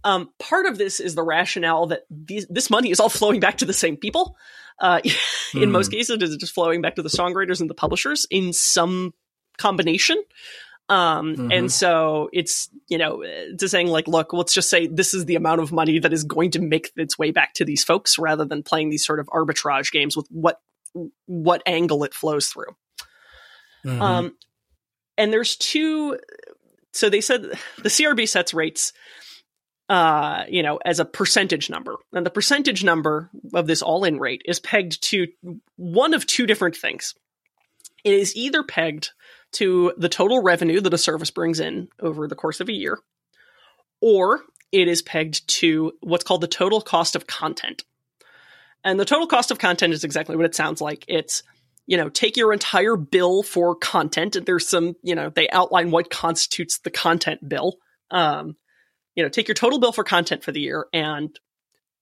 [0.03, 3.57] Um, part of this is the rationale that these, this money is all flowing back
[3.57, 4.35] to the same people.
[4.79, 4.99] Uh,
[5.53, 5.71] in mm.
[5.71, 9.13] most cases, it's just flowing back to the songwriters and the publishers in some
[9.57, 10.21] combination.
[10.89, 11.51] Um, mm-hmm.
[11.51, 13.21] and so it's, you know,
[13.57, 16.23] to saying like, look, let's just say this is the amount of money that is
[16.23, 19.27] going to make its way back to these folks rather than playing these sort of
[19.27, 20.61] arbitrage games with what,
[21.25, 22.73] what angle it flows through.
[23.87, 24.01] Mm-hmm.
[24.01, 24.35] Um,
[25.17, 26.19] and there's two.
[26.93, 28.91] So they said the CRB sets rates,
[29.87, 34.41] uh, you know, as a percentage number, and the percentage number of this all-in rate
[34.45, 35.27] is pegged to
[35.75, 37.15] one of two different things.
[38.03, 39.11] It is either pegged
[39.53, 42.99] to the total revenue that a service brings in over the course of a year,
[44.01, 47.83] or it is pegged to what's called the total cost of content.
[48.83, 51.05] And the total cost of content is exactly what it sounds like.
[51.07, 51.43] It's
[51.87, 54.35] you know, take your entire bill for content.
[54.35, 57.77] And There's some, you know, they outline what constitutes the content bill.
[58.11, 58.55] Um,
[59.15, 61.37] you know, take your total bill for content for the year and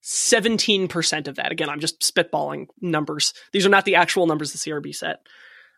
[0.03, 1.51] 17% of that.
[1.51, 3.33] Again, I'm just spitballing numbers.
[3.53, 5.19] These are not the actual numbers the CRB set.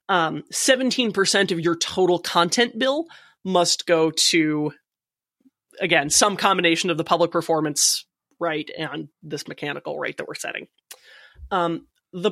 [0.10, 3.06] Um, 17% of your total content bill
[3.44, 4.72] must go to,
[5.80, 8.06] again, some combination of the public performance
[8.40, 10.68] right and this mechanical rate that we're setting.
[11.52, 12.32] Um, the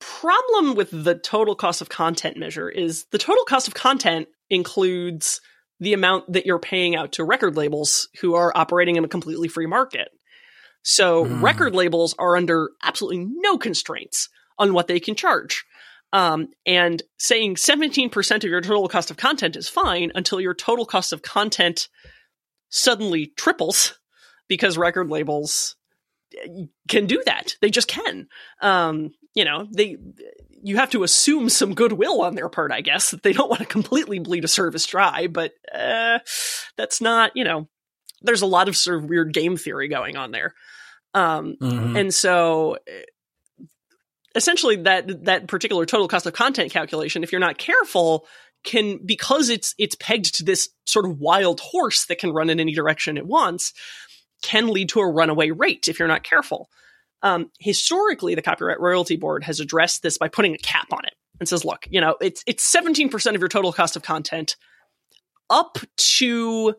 [0.00, 5.40] problem with the total cost of content measure is the total cost of content includes
[5.80, 9.48] the amount that you're paying out to record labels who are operating in a completely
[9.48, 10.08] free market.
[10.82, 11.42] So mm.
[11.42, 14.28] record labels are under absolutely no constraints
[14.58, 15.64] on what they can charge.
[16.12, 20.86] Um, and saying 17% of your total cost of content is fine until your total
[20.86, 21.88] cost of content
[22.70, 23.98] suddenly triples
[24.48, 25.76] because record labels
[26.34, 27.56] eh, can do that.
[27.60, 28.28] They just can.
[28.62, 29.96] Um, you know, they
[30.64, 33.60] you have to assume some goodwill on their part, I guess, that they don't want
[33.60, 36.18] to completely bleed a service dry, but uh,
[36.76, 37.68] that's not, you know,
[38.20, 40.54] there's a lot of sort of weird game theory going on there.
[41.14, 41.96] Um, mm-hmm.
[41.96, 43.66] and so eh,
[44.34, 48.26] essentially that that particular total cost of content calculation, if you're not careful,
[48.64, 52.58] can because it's it's pegged to this sort of wild horse that can run in
[52.58, 53.72] any direction it wants,
[54.42, 56.68] can lead to a runaway rate if you're not careful.
[57.22, 61.14] Um, historically, the Copyright Royalty Board has addressed this by putting a cap on it
[61.40, 64.56] and says, look, you know, it's it's 17% of your total cost of content
[65.50, 66.74] up to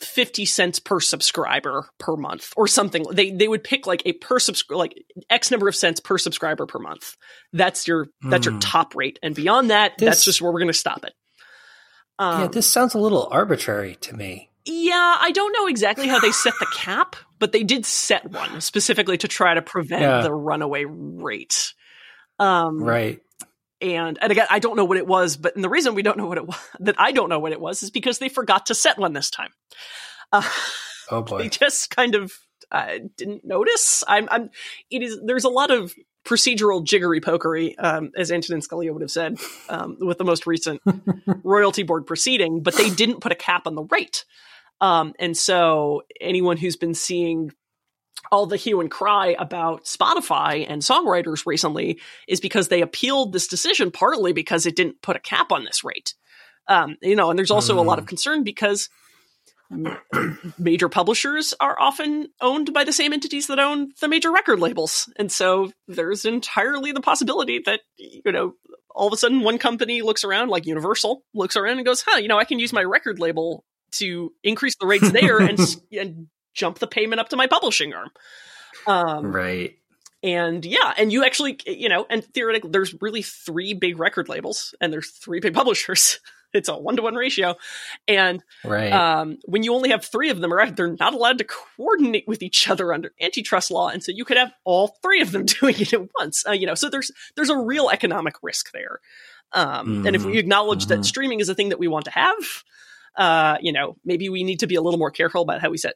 [0.00, 3.04] 50 cents per subscriber per month or something.
[3.10, 4.94] They they would pick like a per subscriber like
[5.30, 7.16] X number of cents per subscriber per month.
[7.52, 8.46] That's your that's mm.
[8.46, 8.60] your hmm.
[8.60, 9.18] top rate.
[9.22, 11.14] And beyond that, this, that's just where we're going to stop it.
[12.18, 14.50] Um, yeah, this sounds a little arbitrary to me.
[14.64, 18.60] Yeah, I don't know exactly how they set the cap, but they did set one
[18.60, 20.22] specifically to try to prevent yeah.
[20.22, 21.74] the runaway rate.
[22.38, 23.20] Um, right.
[23.80, 26.16] And and again, I don't know what it was, but and the reason we don't
[26.16, 28.66] know what it was that I don't know what it was is because they forgot
[28.66, 29.50] to set one this time.
[30.32, 30.48] Uh,
[31.10, 31.38] oh boy!
[31.38, 32.32] They just kind of
[32.70, 34.02] uh, didn't notice.
[34.08, 34.50] I'm, I'm.
[34.90, 35.18] It is.
[35.24, 39.96] There's a lot of procedural jiggery pokery, um, as Antonin Scalia would have said, um,
[40.00, 40.82] with the most recent
[41.44, 42.62] royalty board proceeding.
[42.62, 44.24] But they didn't put a cap on the rate,
[44.80, 47.52] um, and so anyone who's been seeing
[48.30, 53.46] all the hue and cry about Spotify and songwriters recently is because they appealed this
[53.46, 56.14] decision partly because it didn't put a cap on this rate.
[56.68, 57.78] Um, you know, and there's also mm.
[57.78, 58.08] a lot of mm.
[58.08, 58.88] concern because
[60.58, 65.12] major publishers are often owned by the same entities that own the major record labels.
[65.16, 68.54] And so there's entirely the possibility that, you know,
[68.90, 72.18] all of a sudden one company looks around, like Universal, looks around and goes, huh,
[72.18, 75.58] you know, I can use my record label to increase the rates there and,
[75.92, 78.10] and jump the payment up to my publishing arm.
[78.86, 79.76] Um, right.
[80.22, 84.74] And yeah, and you actually, you know, and theoretically, there's really three big record labels
[84.80, 86.20] and there's three big publishers.
[86.52, 87.54] it's a one to one ratio.
[88.08, 88.92] And right.
[88.92, 92.42] um, when you only have three of them, right, they're not allowed to coordinate with
[92.42, 93.88] each other under antitrust law.
[93.88, 96.44] And so you could have all three of them doing it at once.
[96.46, 99.00] Uh, you know, so there's there's a real economic risk there.
[99.52, 100.06] Um, mm-hmm.
[100.06, 100.38] And if we mm-hmm.
[100.38, 101.00] acknowledge mm-hmm.
[101.00, 102.64] that streaming is a thing that we want to have,
[103.16, 105.78] uh, you know, maybe we need to be a little more careful about how we
[105.78, 105.94] set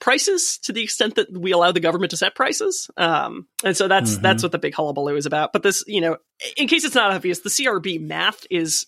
[0.00, 2.90] prices to the extent that we allow the government to set prices.
[2.96, 4.22] Um, and so that's mm-hmm.
[4.22, 5.52] that's what the big hullabaloo is about.
[5.52, 6.16] But this, you know,
[6.56, 8.86] in case it's not obvious, the CRB math is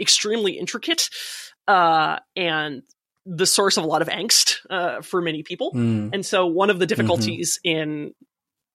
[0.00, 1.08] extremely intricate
[1.68, 2.82] uh, and
[3.26, 5.72] the source of a lot of angst uh, for many people.
[5.72, 6.10] Mm.
[6.12, 7.78] And so one of the difficulties mm-hmm.
[7.78, 8.14] in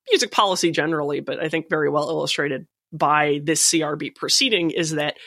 [0.09, 5.17] music policy generally, but I think very well illustrated by this CRB proceeding, is that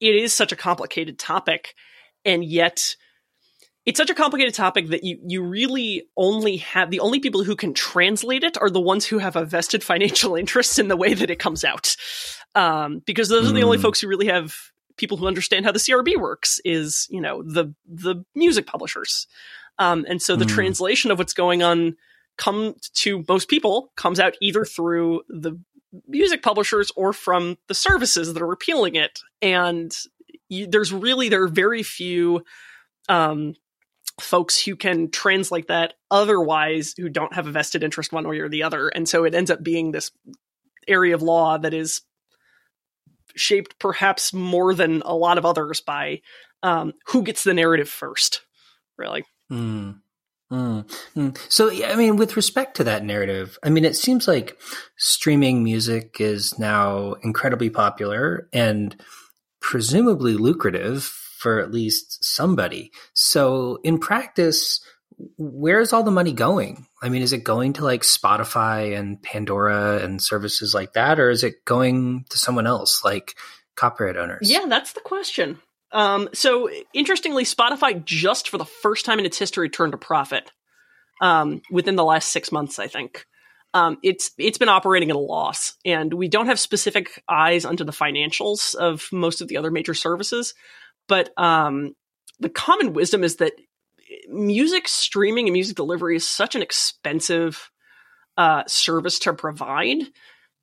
[0.00, 1.74] it is such a complicated topic,
[2.24, 2.96] and yet
[3.88, 7.56] it's such a complicated topic that you you really only have the only people who
[7.56, 11.14] can translate it are the ones who have a vested financial interest in the way
[11.14, 11.96] that it comes out
[12.54, 13.50] um, because those mm.
[13.50, 13.82] are the only hmm.
[13.82, 14.54] folks who really have
[14.96, 19.26] people who understand how the crb works is you know the the music publishers
[19.78, 20.48] um, and so the mm.
[20.48, 21.96] translation of what's going on
[22.36, 25.58] come to most people comes out either through the
[26.06, 29.96] music publishers or from the services that are repealing it and
[30.50, 32.42] there's really there are very few
[33.08, 33.54] um,
[34.20, 38.48] folks who can translate that otherwise who don't have a vested interest one way or
[38.48, 38.88] the other.
[38.88, 40.10] And so it ends up being this
[40.86, 42.02] area of law that is
[43.36, 46.20] shaped perhaps more than a lot of others by
[46.62, 48.42] um, who gets the narrative first,
[48.96, 49.24] really.
[49.50, 50.00] Mm.
[50.50, 50.90] Mm.
[51.14, 51.38] Mm.
[51.48, 54.58] So, I mean, with respect to that narrative, I mean, it seems like
[54.96, 58.96] streaming music is now incredibly popular and
[59.68, 62.90] presumably lucrative for at least somebody.
[63.12, 64.80] So in practice,
[65.36, 66.86] where's all the money going?
[67.02, 71.28] I mean, is it going to like Spotify and Pandora and services like that, or
[71.28, 73.34] is it going to someone else like
[73.76, 74.50] copyright owners?
[74.50, 75.58] Yeah, that's the question.
[75.92, 80.50] Um, so interestingly, Spotify just for the first time in its history turned a profit
[81.20, 83.26] um, within the last six months, I think.
[83.78, 87.84] Um, it's it's been operating at a loss, and we don't have specific eyes onto
[87.84, 90.54] the financials of most of the other major services.
[91.06, 91.94] But um,
[92.40, 93.52] the common wisdom is that
[94.28, 97.70] music streaming and music delivery is such an expensive
[98.36, 99.98] uh, service to provide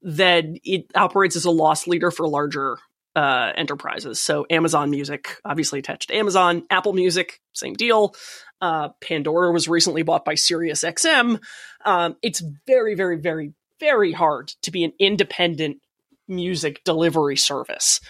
[0.01, 2.77] that it operates as a loss leader for larger
[3.15, 4.19] uh, enterprises.
[4.19, 8.13] So Amazon Music, obviously attached to Amazon, Apple Music, same deal.
[8.65, 11.39] Uh, Pandora was recently bought by SiriusXM.
[11.85, 15.77] Um, it's very, very, very, very hard to be an independent
[16.27, 18.01] music delivery service,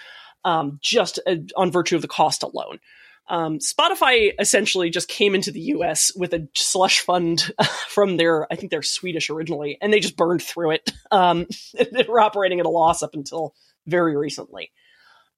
[0.46, 2.80] um, just uh, on virtue of the cost alone.
[3.28, 7.52] Um, Spotify essentially just came into the US with a slush fund
[7.90, 10.90] from their, I think they're Swedish originally, and they just burned through it.
[11.12, 11.48] Um,
[11.92, 13.54] they were operating at a loss up until
[13.88, 14.72] very recently.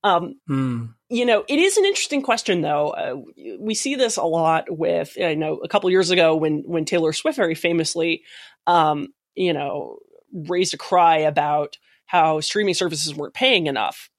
[0.03, 0.93] Um, mm.
[1.09, 2.89] You know, it is an interesting question, though.
[2.89, 3.15] Uh,
[3.59, 7.13] we see this a lot with, you know, a couple years ago when when Taylor
[7.13, 8.23] Swift very famously,
[8.67, 9.99] um, you know,
[10.33, 14.09] raised a cry about how streaming services weren't paying enough.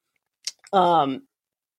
[0.72, 1.22] Um,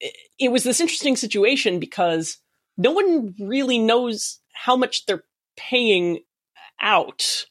[0.00, 2.38] it, it was this interesting situation because
[2.76, 5.24] no one really knows how much they're
[5.56, 6.20] paying
[6.80, 7.46] out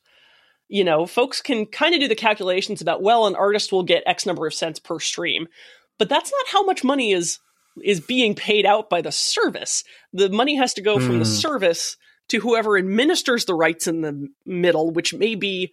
[0.70, 4.04] you know, folks can kind of do the calculations about, well, an artist will get
[4.06, 5.48] X number of cents per stream
[6.00, 7.40] but that's not how much money is
[7.84, 9.84] is being paid out by the service.
[10.12, 11.06] The money has to go mm.
[11.06, 11.32] from the hmm.
[11.32, 11.98] service
[12.30, 15.72] to whoever administers the rights in the middle, which may be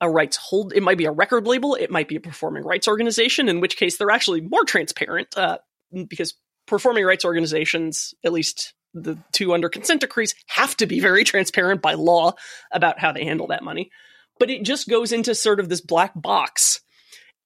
[0.00, 0.72] a rights hold.
[0.72, 1.74] It might be a record label.
[1.74, 3.48] It might be a performing rights organization.
[3.48, 5.58] In which case, they're actually more transparent uh,
[6.08, 6.34] because
[6.66, 11.82] performing rights organizations, at least the two under consent decrees, have to be very transparent
[11.82, 12.32] by law
[12.72, 13.90] about how they handle that money.
[14.38, 16.80] But it just goes into sort of this black box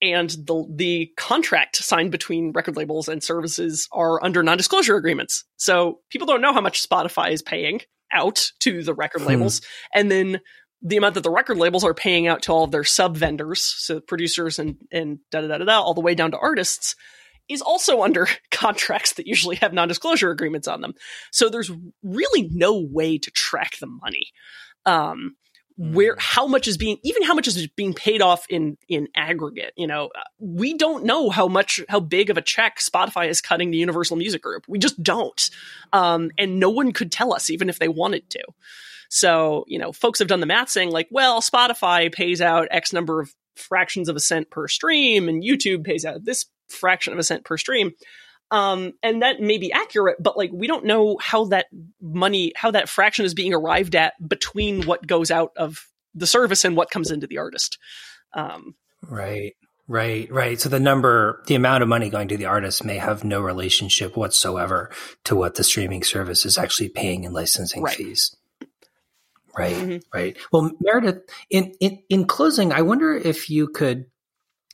[0.03, 5.45] and the the contract signed between record labels and services are under non-disclosure agreements.
[5.57, 7.81] So people don't know how much Spotify is paying
[8.13, 9.29] out to the record hmm.
[9.29, 9.63] labels,
[9.95, 10.41] and then
[10.83, 13.63] the amount that the record labels are paying out to all of their sub vendors,
[13.63, 16.97] so producers and and da da da da, all the way down to artists,
[17.49, 20.95] is also under contracts that usually have non-disclosure agreements on them.
[21.31, 21.71] So there's
[22.03, 24.33] really no way to track the money.
[24.85, 25.37] Um,
[25.77, 26.21] where mm.
[26.21, 29.87] how much is being even how much is being paid off in in aggregate you
[29.87, 30.11] know?
[30.39, 34.17] We don't know how much how big of a check spotify is cutting the universal
[34.17, 34.65] music group.
[34.69, 35.51] We just don't.
[35.93, 38.43] Um, and no one could tell us even if they wanted to.
[39.09, 42.93] So you know folks have done the math saying like well spotify pays out x
[42.93, 47.19] number of fractions of a cent per stream and youtube pays out this fraction of
[47.19, 47.93] a cent per stream
[48.53, 51.67] um, and that may be accurate, but like we don't know how that
[52.03, 56.67] money, how that fraction is being arrived at between what goes out of the service
[56.67, 57.79] and what comes into the artist.
[58.35, 58.75] Um,
[59.09, 59.55] right,
[59.89, 60.61] right, right.
[60.61, 64.19] So the number, the amount of money going to the artist may have no relationship
[64.19, 64.91] whatsoever
[65.25, 67.97] to what the streaming service is actually paying in licensing right.
[67.97, 68.37] fees.
[69.57, 69.97] Right, mm-hmm.
[70.13, 70.37] right.
[70.53, 74.07] Well, Meredith, in, in in closing, I wonder if you could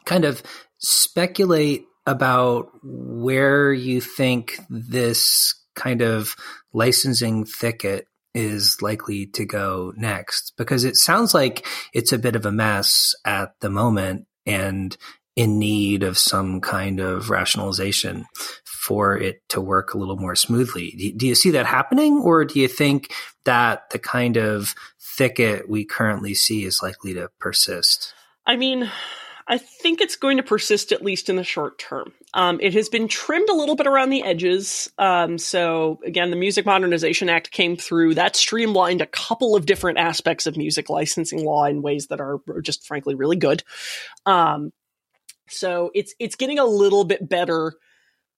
[0.05, 0.43] kind of
[0.79, 6.35] speculate about where you think this kind of
[6.73, 12.47] licensing thicket is likely to go next because it sounds like it's a bit of
[12.47, 14.97] a mess at the moment and
[15.37, 18.27] in need of some kind of rationalization
[18.65, 21.15] for it to work a little more smoothly.
[21.17, 23.13] Do you see that happening or do you think
[23.45, 28.15] that the kind of thicket we currently see is likely to persist?
[28.47, 28.91] I mean,
[29.51, 32.13] I think it's going to persist at least in the short term.
[32.35, 34.93] Um, it has been trimmed a little bit around the edges.
[34.99, 38.15] Um, so again, the Music Modernization Act came through.
[38.15, 42.41] That streamlined a couple of different aspects of music licensing law in ways that are
[42.63, 43.65] just frankly really good.
[44.27, 44.71] Um,
[45.49, 47.73] so it's it's getting a little bit better,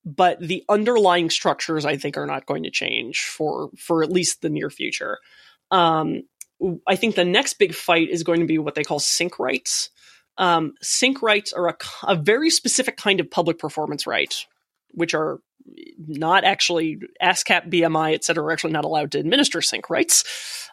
[0.04, 4.42] but the underlying structures I think are not going to change for for at least
[4.42, 5.18] the near future.
[5.72, 6.22] Um,
[6.86, 9.90] I think the next big fight is going to be what they call sync rights.
[10.40, 14.34] Um, sync rights are a, a very specific kind of public performance right,
[14.92, 15.38] which are
[15.98, 20.24] not actually ASCAP, BMI, et cetera, are actually not allowed to administer sync rights.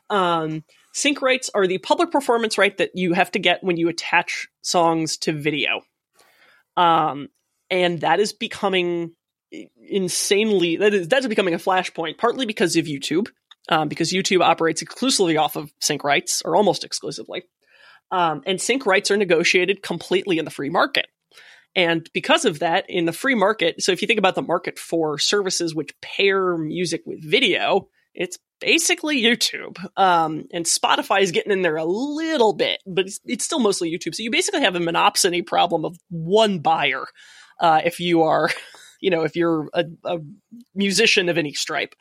[0.09, 0.63] Um,
[0.93, 4.47] sync rights are the public performance right that you have to get when you attach
[4.61, 5.81] songs to video.
[6.77, 7.27] Um,
[7.69, 9.11] and that is becoming
[9.89, 13.27] insanely that is that's becoming a flashpoint, partly because of YouTube,
[13.67, 17.43] um, because YouTube operates exclusively off of sync rights, or almost exclusively.
[18.11, 21.07] Um, and sync rights are negotiated completely in the free market.
[21.75, 24.79] And because of that, in the free market, so if you think about the market
[24.79, 29.77] for services which pair music with video, it's basically YouTube.
[29.95, 33.91] Um, and Spotify is getting in there a little bit, but it's, it's, still mostly
[33.91, 34.15] YouTube.
[34.15, 37.05] So you basically have a monopsony problem of one buyer
[37.59, 38.49] uh, if you are,
[39.01, 40.17] you know, if you're a, a
[40.73, 41.93] musician of any stripe.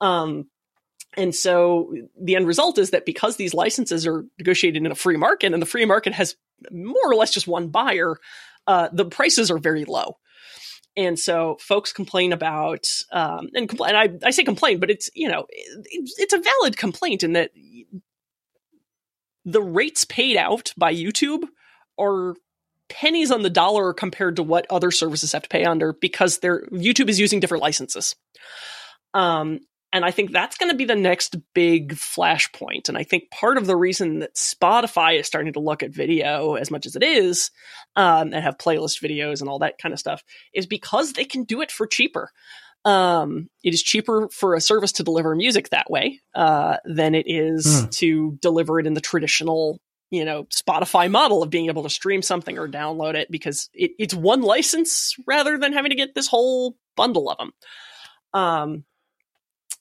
[0.00, 0.46] Um,
[1.16, 5.16] and so the end result is that because these licenses are negotiated in a free
[5.16, 6.36] market and the free market has
[6.70, 8.16] more or less just one buyer,
[8.66, 10.16] uh, the prices are very low.
[10.96, 15.10] And so folks complain about, um, and, compl- and I, I, say complain, but it's,
[15.14, 17.50] you know, it's, it's a valid complaint in that
[19.44, 21.44] the rates paid out by YouTube
[21.98, 22.34] are
[22.88, 26.64] pennies on the dollar compared to what other services have to pay under because their
[26.66, 28.14] YouTube is using different licenses.
[29.14, 29.60] Um,
[29.94, 32.88] and I think that's going to be the next big flashpoint.
[32.88, 36.56] And I think part of the reason that Spotify is starting to look at video
[36.56, 37.52] as much as it is,
[37.94, 41.44] um, and have playlist videos and all that kind of stuff, is because they can
[41.44, 42.32] do it for cheaper.
[42.84, 47.26] Um, it is cheaper for a service to deliver music that way uh, than it
[47.28, 47.90] is mm.
[47.92, 49.80] to deliver it in the traditional
[50.10, 53.92] you know spotify model of being able to stream something or download it because it,
[53.98, 57.52] it's one license rather than having to get this whole bundle of them
[58.34, 58.84] um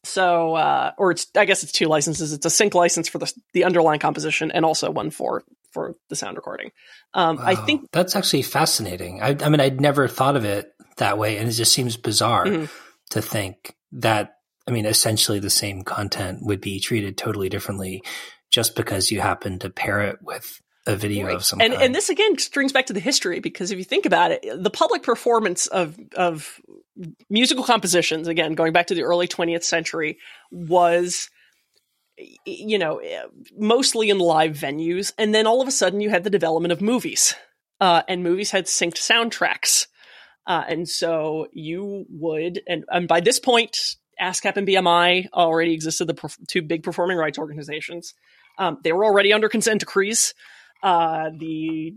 [0.04, 2.34] so, uh, or it's I guess it's two licenses.
[2.34, 6.16] It's a sync license for the the underlying composition, and also one for for the
[6.16, 6.72] sound recording.
[7.14, 9.22] Um, wow, I think that's actually fascinating.
[9.22, 12.46] I, I, mean, I'd never thought of it that way, and it just seems bizarre
[12.46, 12.66] mm-hmm.
[13.12, 14.36] to think that.
[14.66, 18.02] I mean, essentially, the same content would be treated totally differently
[18.50, 21.36] just because you happen to pair it with a video right.
[21.36, 21.84] of some and, kind.
[21.84, 24.70] And this again strings back to the history because if you think about it, the
[24.70, 26.60] public performance of of
[27.30, 30.18] musical compositions, again, going back to the early 20th century,
[30.52, 31.30] was
[32.46, 33.02] you know
[33.58, 36.80] mostly in live venues and then all of a sudden you had the development of
[36.80, 37.36] movies
[37.82, 39.88] uh, and movies had synced soundtracks.
[40.46, 46.06] Uh, and so you would and, and by this point ascap and bmi already existed
[46.06, 48.14] the two big performing rights organizations.
[48.60, 50.34] Um, they were already under consent decrees
[50.84, 51.96] uh, the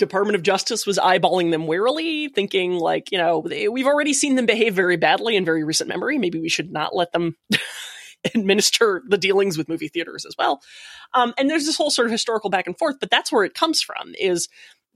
[0.00, 4.34] Department of Justice was eyeballing them warily, thinking like, you know, they, we've already seen
[4.34, 6.18] them behave very badly in very recent memory.
[6.18, 7.36] Maybe we should not let them
[8.34, 10.60] administer the dealings with movie theaters as well.
[11.14, 13.54] Um, and there's this whole sort of historical back and forth, but that's where it
[13.54, 14.14] comes from.
[14.18, 14.48] Is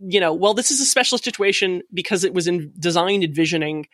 [0.05, 3.87] you know, well, this is a special situation because it was in designed envisioning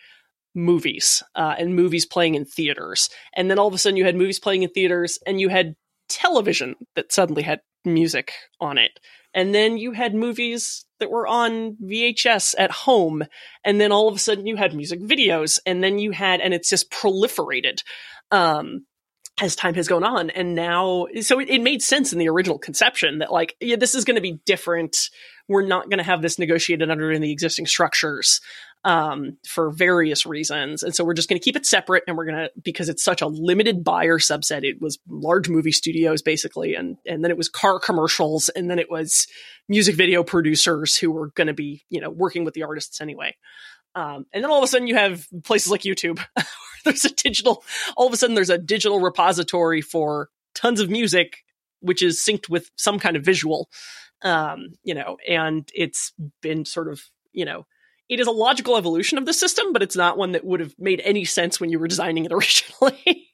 [0.54, 4.16] movies uh, and movies playing in theaters, and then all of a sudden you had
[4.16, 5.76] movies playing in theaters, and you had
[6.08, 8.98] television that suddenly had music on it.
[9.34, 13.24] And then you had movies that were on VHS at home.
[13.64, 15.58] And then all of a sudden you had music videos.
[15.66, 17.82] And then you had, and it's just proliferated.
[18.30, 18.86] Um,
[19.40, 22.58] as time has gone on and now so it, it, made sense in the original
[22.58, 25.10] conception that like yeah this is going to be different
[25.48, 28.40] we're not going to have this negotiated under in the existing structures
[28.84, 30.82] um, for various reasons.
[30.82, 33.02] And so we're just going to keep it separate and we're going to, because it's
[33.02, 36.74] such a limited buyer subset, it was large movie studios basically.
[36.74, 38.48] And, and then it was car commercials.
[38.50, 39.26] And then it was
[39.68, 43.36] music video producers who were going to be, you know, working with the artists anyway.
[43.94, 46.24] Um, and then all of a sudden you have places like YouTube.
[46.84, 47.64] there's a digital,
[47.96, 51.44] all of a sudden there's a digital repository for tons of music,
[51.80, 53.68] which is synced with some kind of visual.
[54.22, 56.12] Um, you know, and it's
[56.42, 57.66] been sort of, you know,
[58.08, 60.74] it is a logical evolution of the system, but it's not one that would have
[60.78, 63.28] made any sense when you were designing it originally.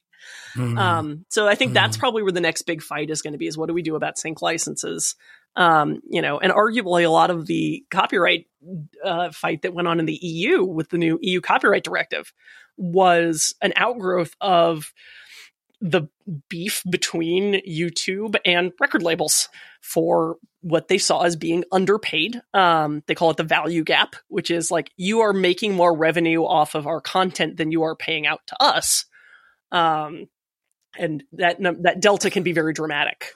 [0.54, 0.76] mm-hmm.
[0.78, 1.74] um, so I think mm-hmm.
[1.74, 3.82] that's probably where the next big fight is going to be: is what do we
[3.82, 5.14] do about sync licenses?
[5.56, 8.46] Um, you know, and arguably a lot of the copyright
[9.04, 12.32] uh, fight that went on in the EU with the new EU copyright directive
[12.76, 14.92] was an outgrowth of
[15.80, 16.08] the
[16.48, 19.48] beef between YouTube and record labels
[19.82, 22.40] for what they saw as being underpaid.
[22.54, 26.42] Um, they call it the value gap, which is like you are making more revenue
[26.44, 29.04] off of our content than you are paying out to us.
[29.72, 30.26] Um,
[30.96, 33.34] and that that delta can be very dramatic.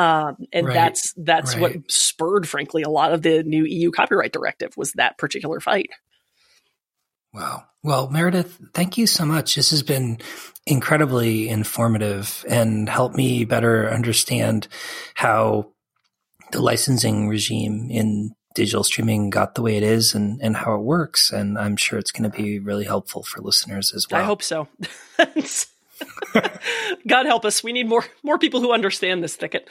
[0.00, 0.72] Um, and right.
[0.72, 1.76] that's that's right.
[1.76, 5.90] what spurred, frankly, a lot of the new EU copyright directive was that particular fight.
[7.34, 7.64] Wow.
[7.82, 9.56] Well, Meredith, thank you so much.
[9.56, 10.18] This has been
[10.66, 14.68] incredibly informative and helped me better understand
[15.14, 15.72] how
[16.50, 20.82] the licensing regime in digital streaming got the way it is and, and how it
[20.82, 21.30] works.
[21.30, 24.22] And I'm sure it's going to be really helpful for listeners as well.
[24.22, 24.66] I hope so.
[27.06, 27.62] God help us.
[27.62, 29.68] We need more more people who understand this thicket.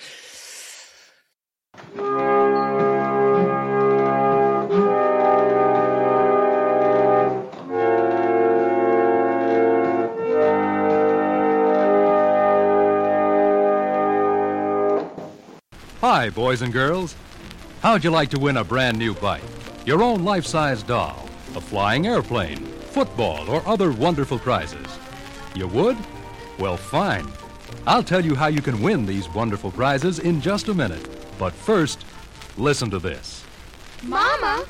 [16.02, 17.16] Hi, boys and girls.
[17.82, 19.44] How'd you like to win a brand new bike,
[19.86, 24.88] your own life size doll, a flying airplane, football, or other wonderful prizes?
[25.56, 25.98] You would?
[26.60, 27.26] Well, fine.
[27.88, 31.08] I'll tell you how you can win these wonderful prizes in just a minute.
[31.40, 32.06] But first,
[32.58, 33.46] listen to this.
[34.04, 34.66] Mama?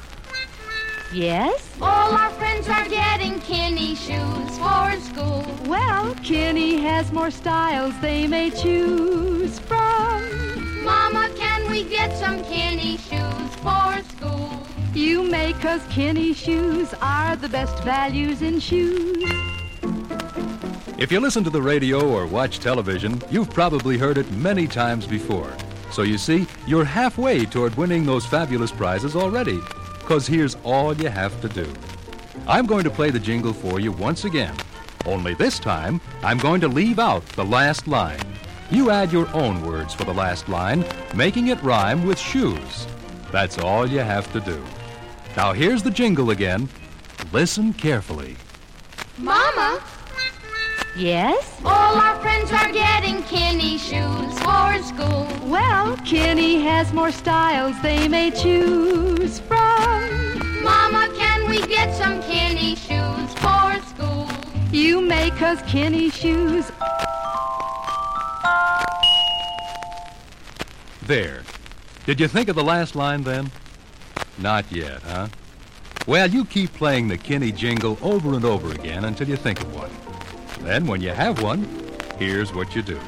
[1.11, 1.75] Yes?
[1.81, 5.43] All our friends are getting Kinney shoes for school.
[5.65, 10.83] Well, Kinney has more styles they may choose from.
[10.83, 14.67] Mama, can we get some Kinney shoes for school?
[14.93, 19.58] You may, cause Kinney shoes are the best values in shoes.
[20.99, 25.07] If you listen to the radio or watch television, you've probably heard it many times
[25.07, 25.49] before.
[25.93, 29.61] So you see, you're halfway toward winning those fabulous prizes already.
[29.99, 31.71] Because here's all you have to do.
[32.47, 34.53] I'm going to play the jingle for you once again.
[35.05, 38.19] Only this time, I'm going to leave out the last line.
[38.69, 40.83] You add your own words for the last line,
[41.15, 42.87] making it rhyme with shoes.
[43.31, 44.61] That's all you have to do.
[45.37, 46.67] Now here's the jingle again.
[47.31, 48.35] Listen carefully.
[49.17, 49.81] Mama,
[50.95, 51.59] Yes?
[51.63, 55.27] all our friends are getting Kinney shoes for school.
[55.43, 60.63] Well, Kinney has more styles they may choose from.
[60.63, 64.27] Mama, can we get some Kinney shoes for school?
[64.71, 66.71] You may, cause Kinney shoes
[71.09, 71.41] There.
[72.05, 73.49] Did you think of the last line then?
[74.37, 75.29] Not yet, huh?
[76.05, 79.73] Well, you keep playing the Kinney jingle over and over again until you think of
[79.73, 79.89] one.
[80.61, 81.67] Then, when you have one,
[82.17, 82.99] here's what you do.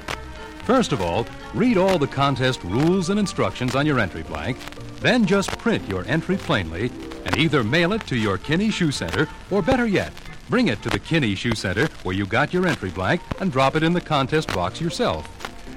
[0.65, 4.57] First of all, read all the contest rules and instructions on your entry blank.
[4.99, 6.91] Then just print your entry plainly
[7.25, 10.13] and either mail it to your Kinney Shoe Center or better yet,
[10.49, 13.75] bring it to the Kinney Shoe Center where you got your entry blank and drop
[13.75, 15.27] it in the contest box yourself.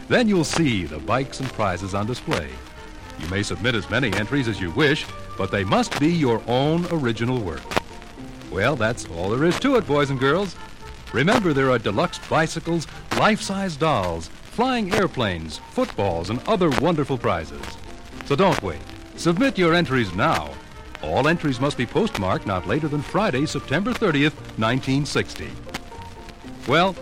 [0.09, 2.51] Then you'll see the bikes and prizes on display.
[3.19, 5.07] You may submit as many entries as you wish,
[5.39, 7.63] but they must be your own original work.
[8.51, 10.55] Well, that's all there is to it, boys and girls.
[11.15, 12.89] Remember, there are deluxe bicycles,
[13.19, 17.65] life size dolls, flying airplanes, footballs, and other wonderful prizes.
[18.25, 18.81] So don't wait.
[19.15, 20.51] Submit your entries now.
[21.05, 25.51] All entries must be postmarked not later than Friday, September 30th, 1960.
[26.67, 26.97] Well,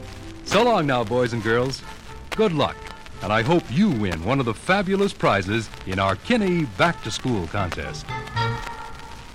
[0.45, 1.83] so long now, boys and girls.
[2.37, 2.77] Good luck,
[3.23, 7.11] and I hope you win one of the fabulous prizes in our Kinney Back to
[7.11, 8.05] School contest.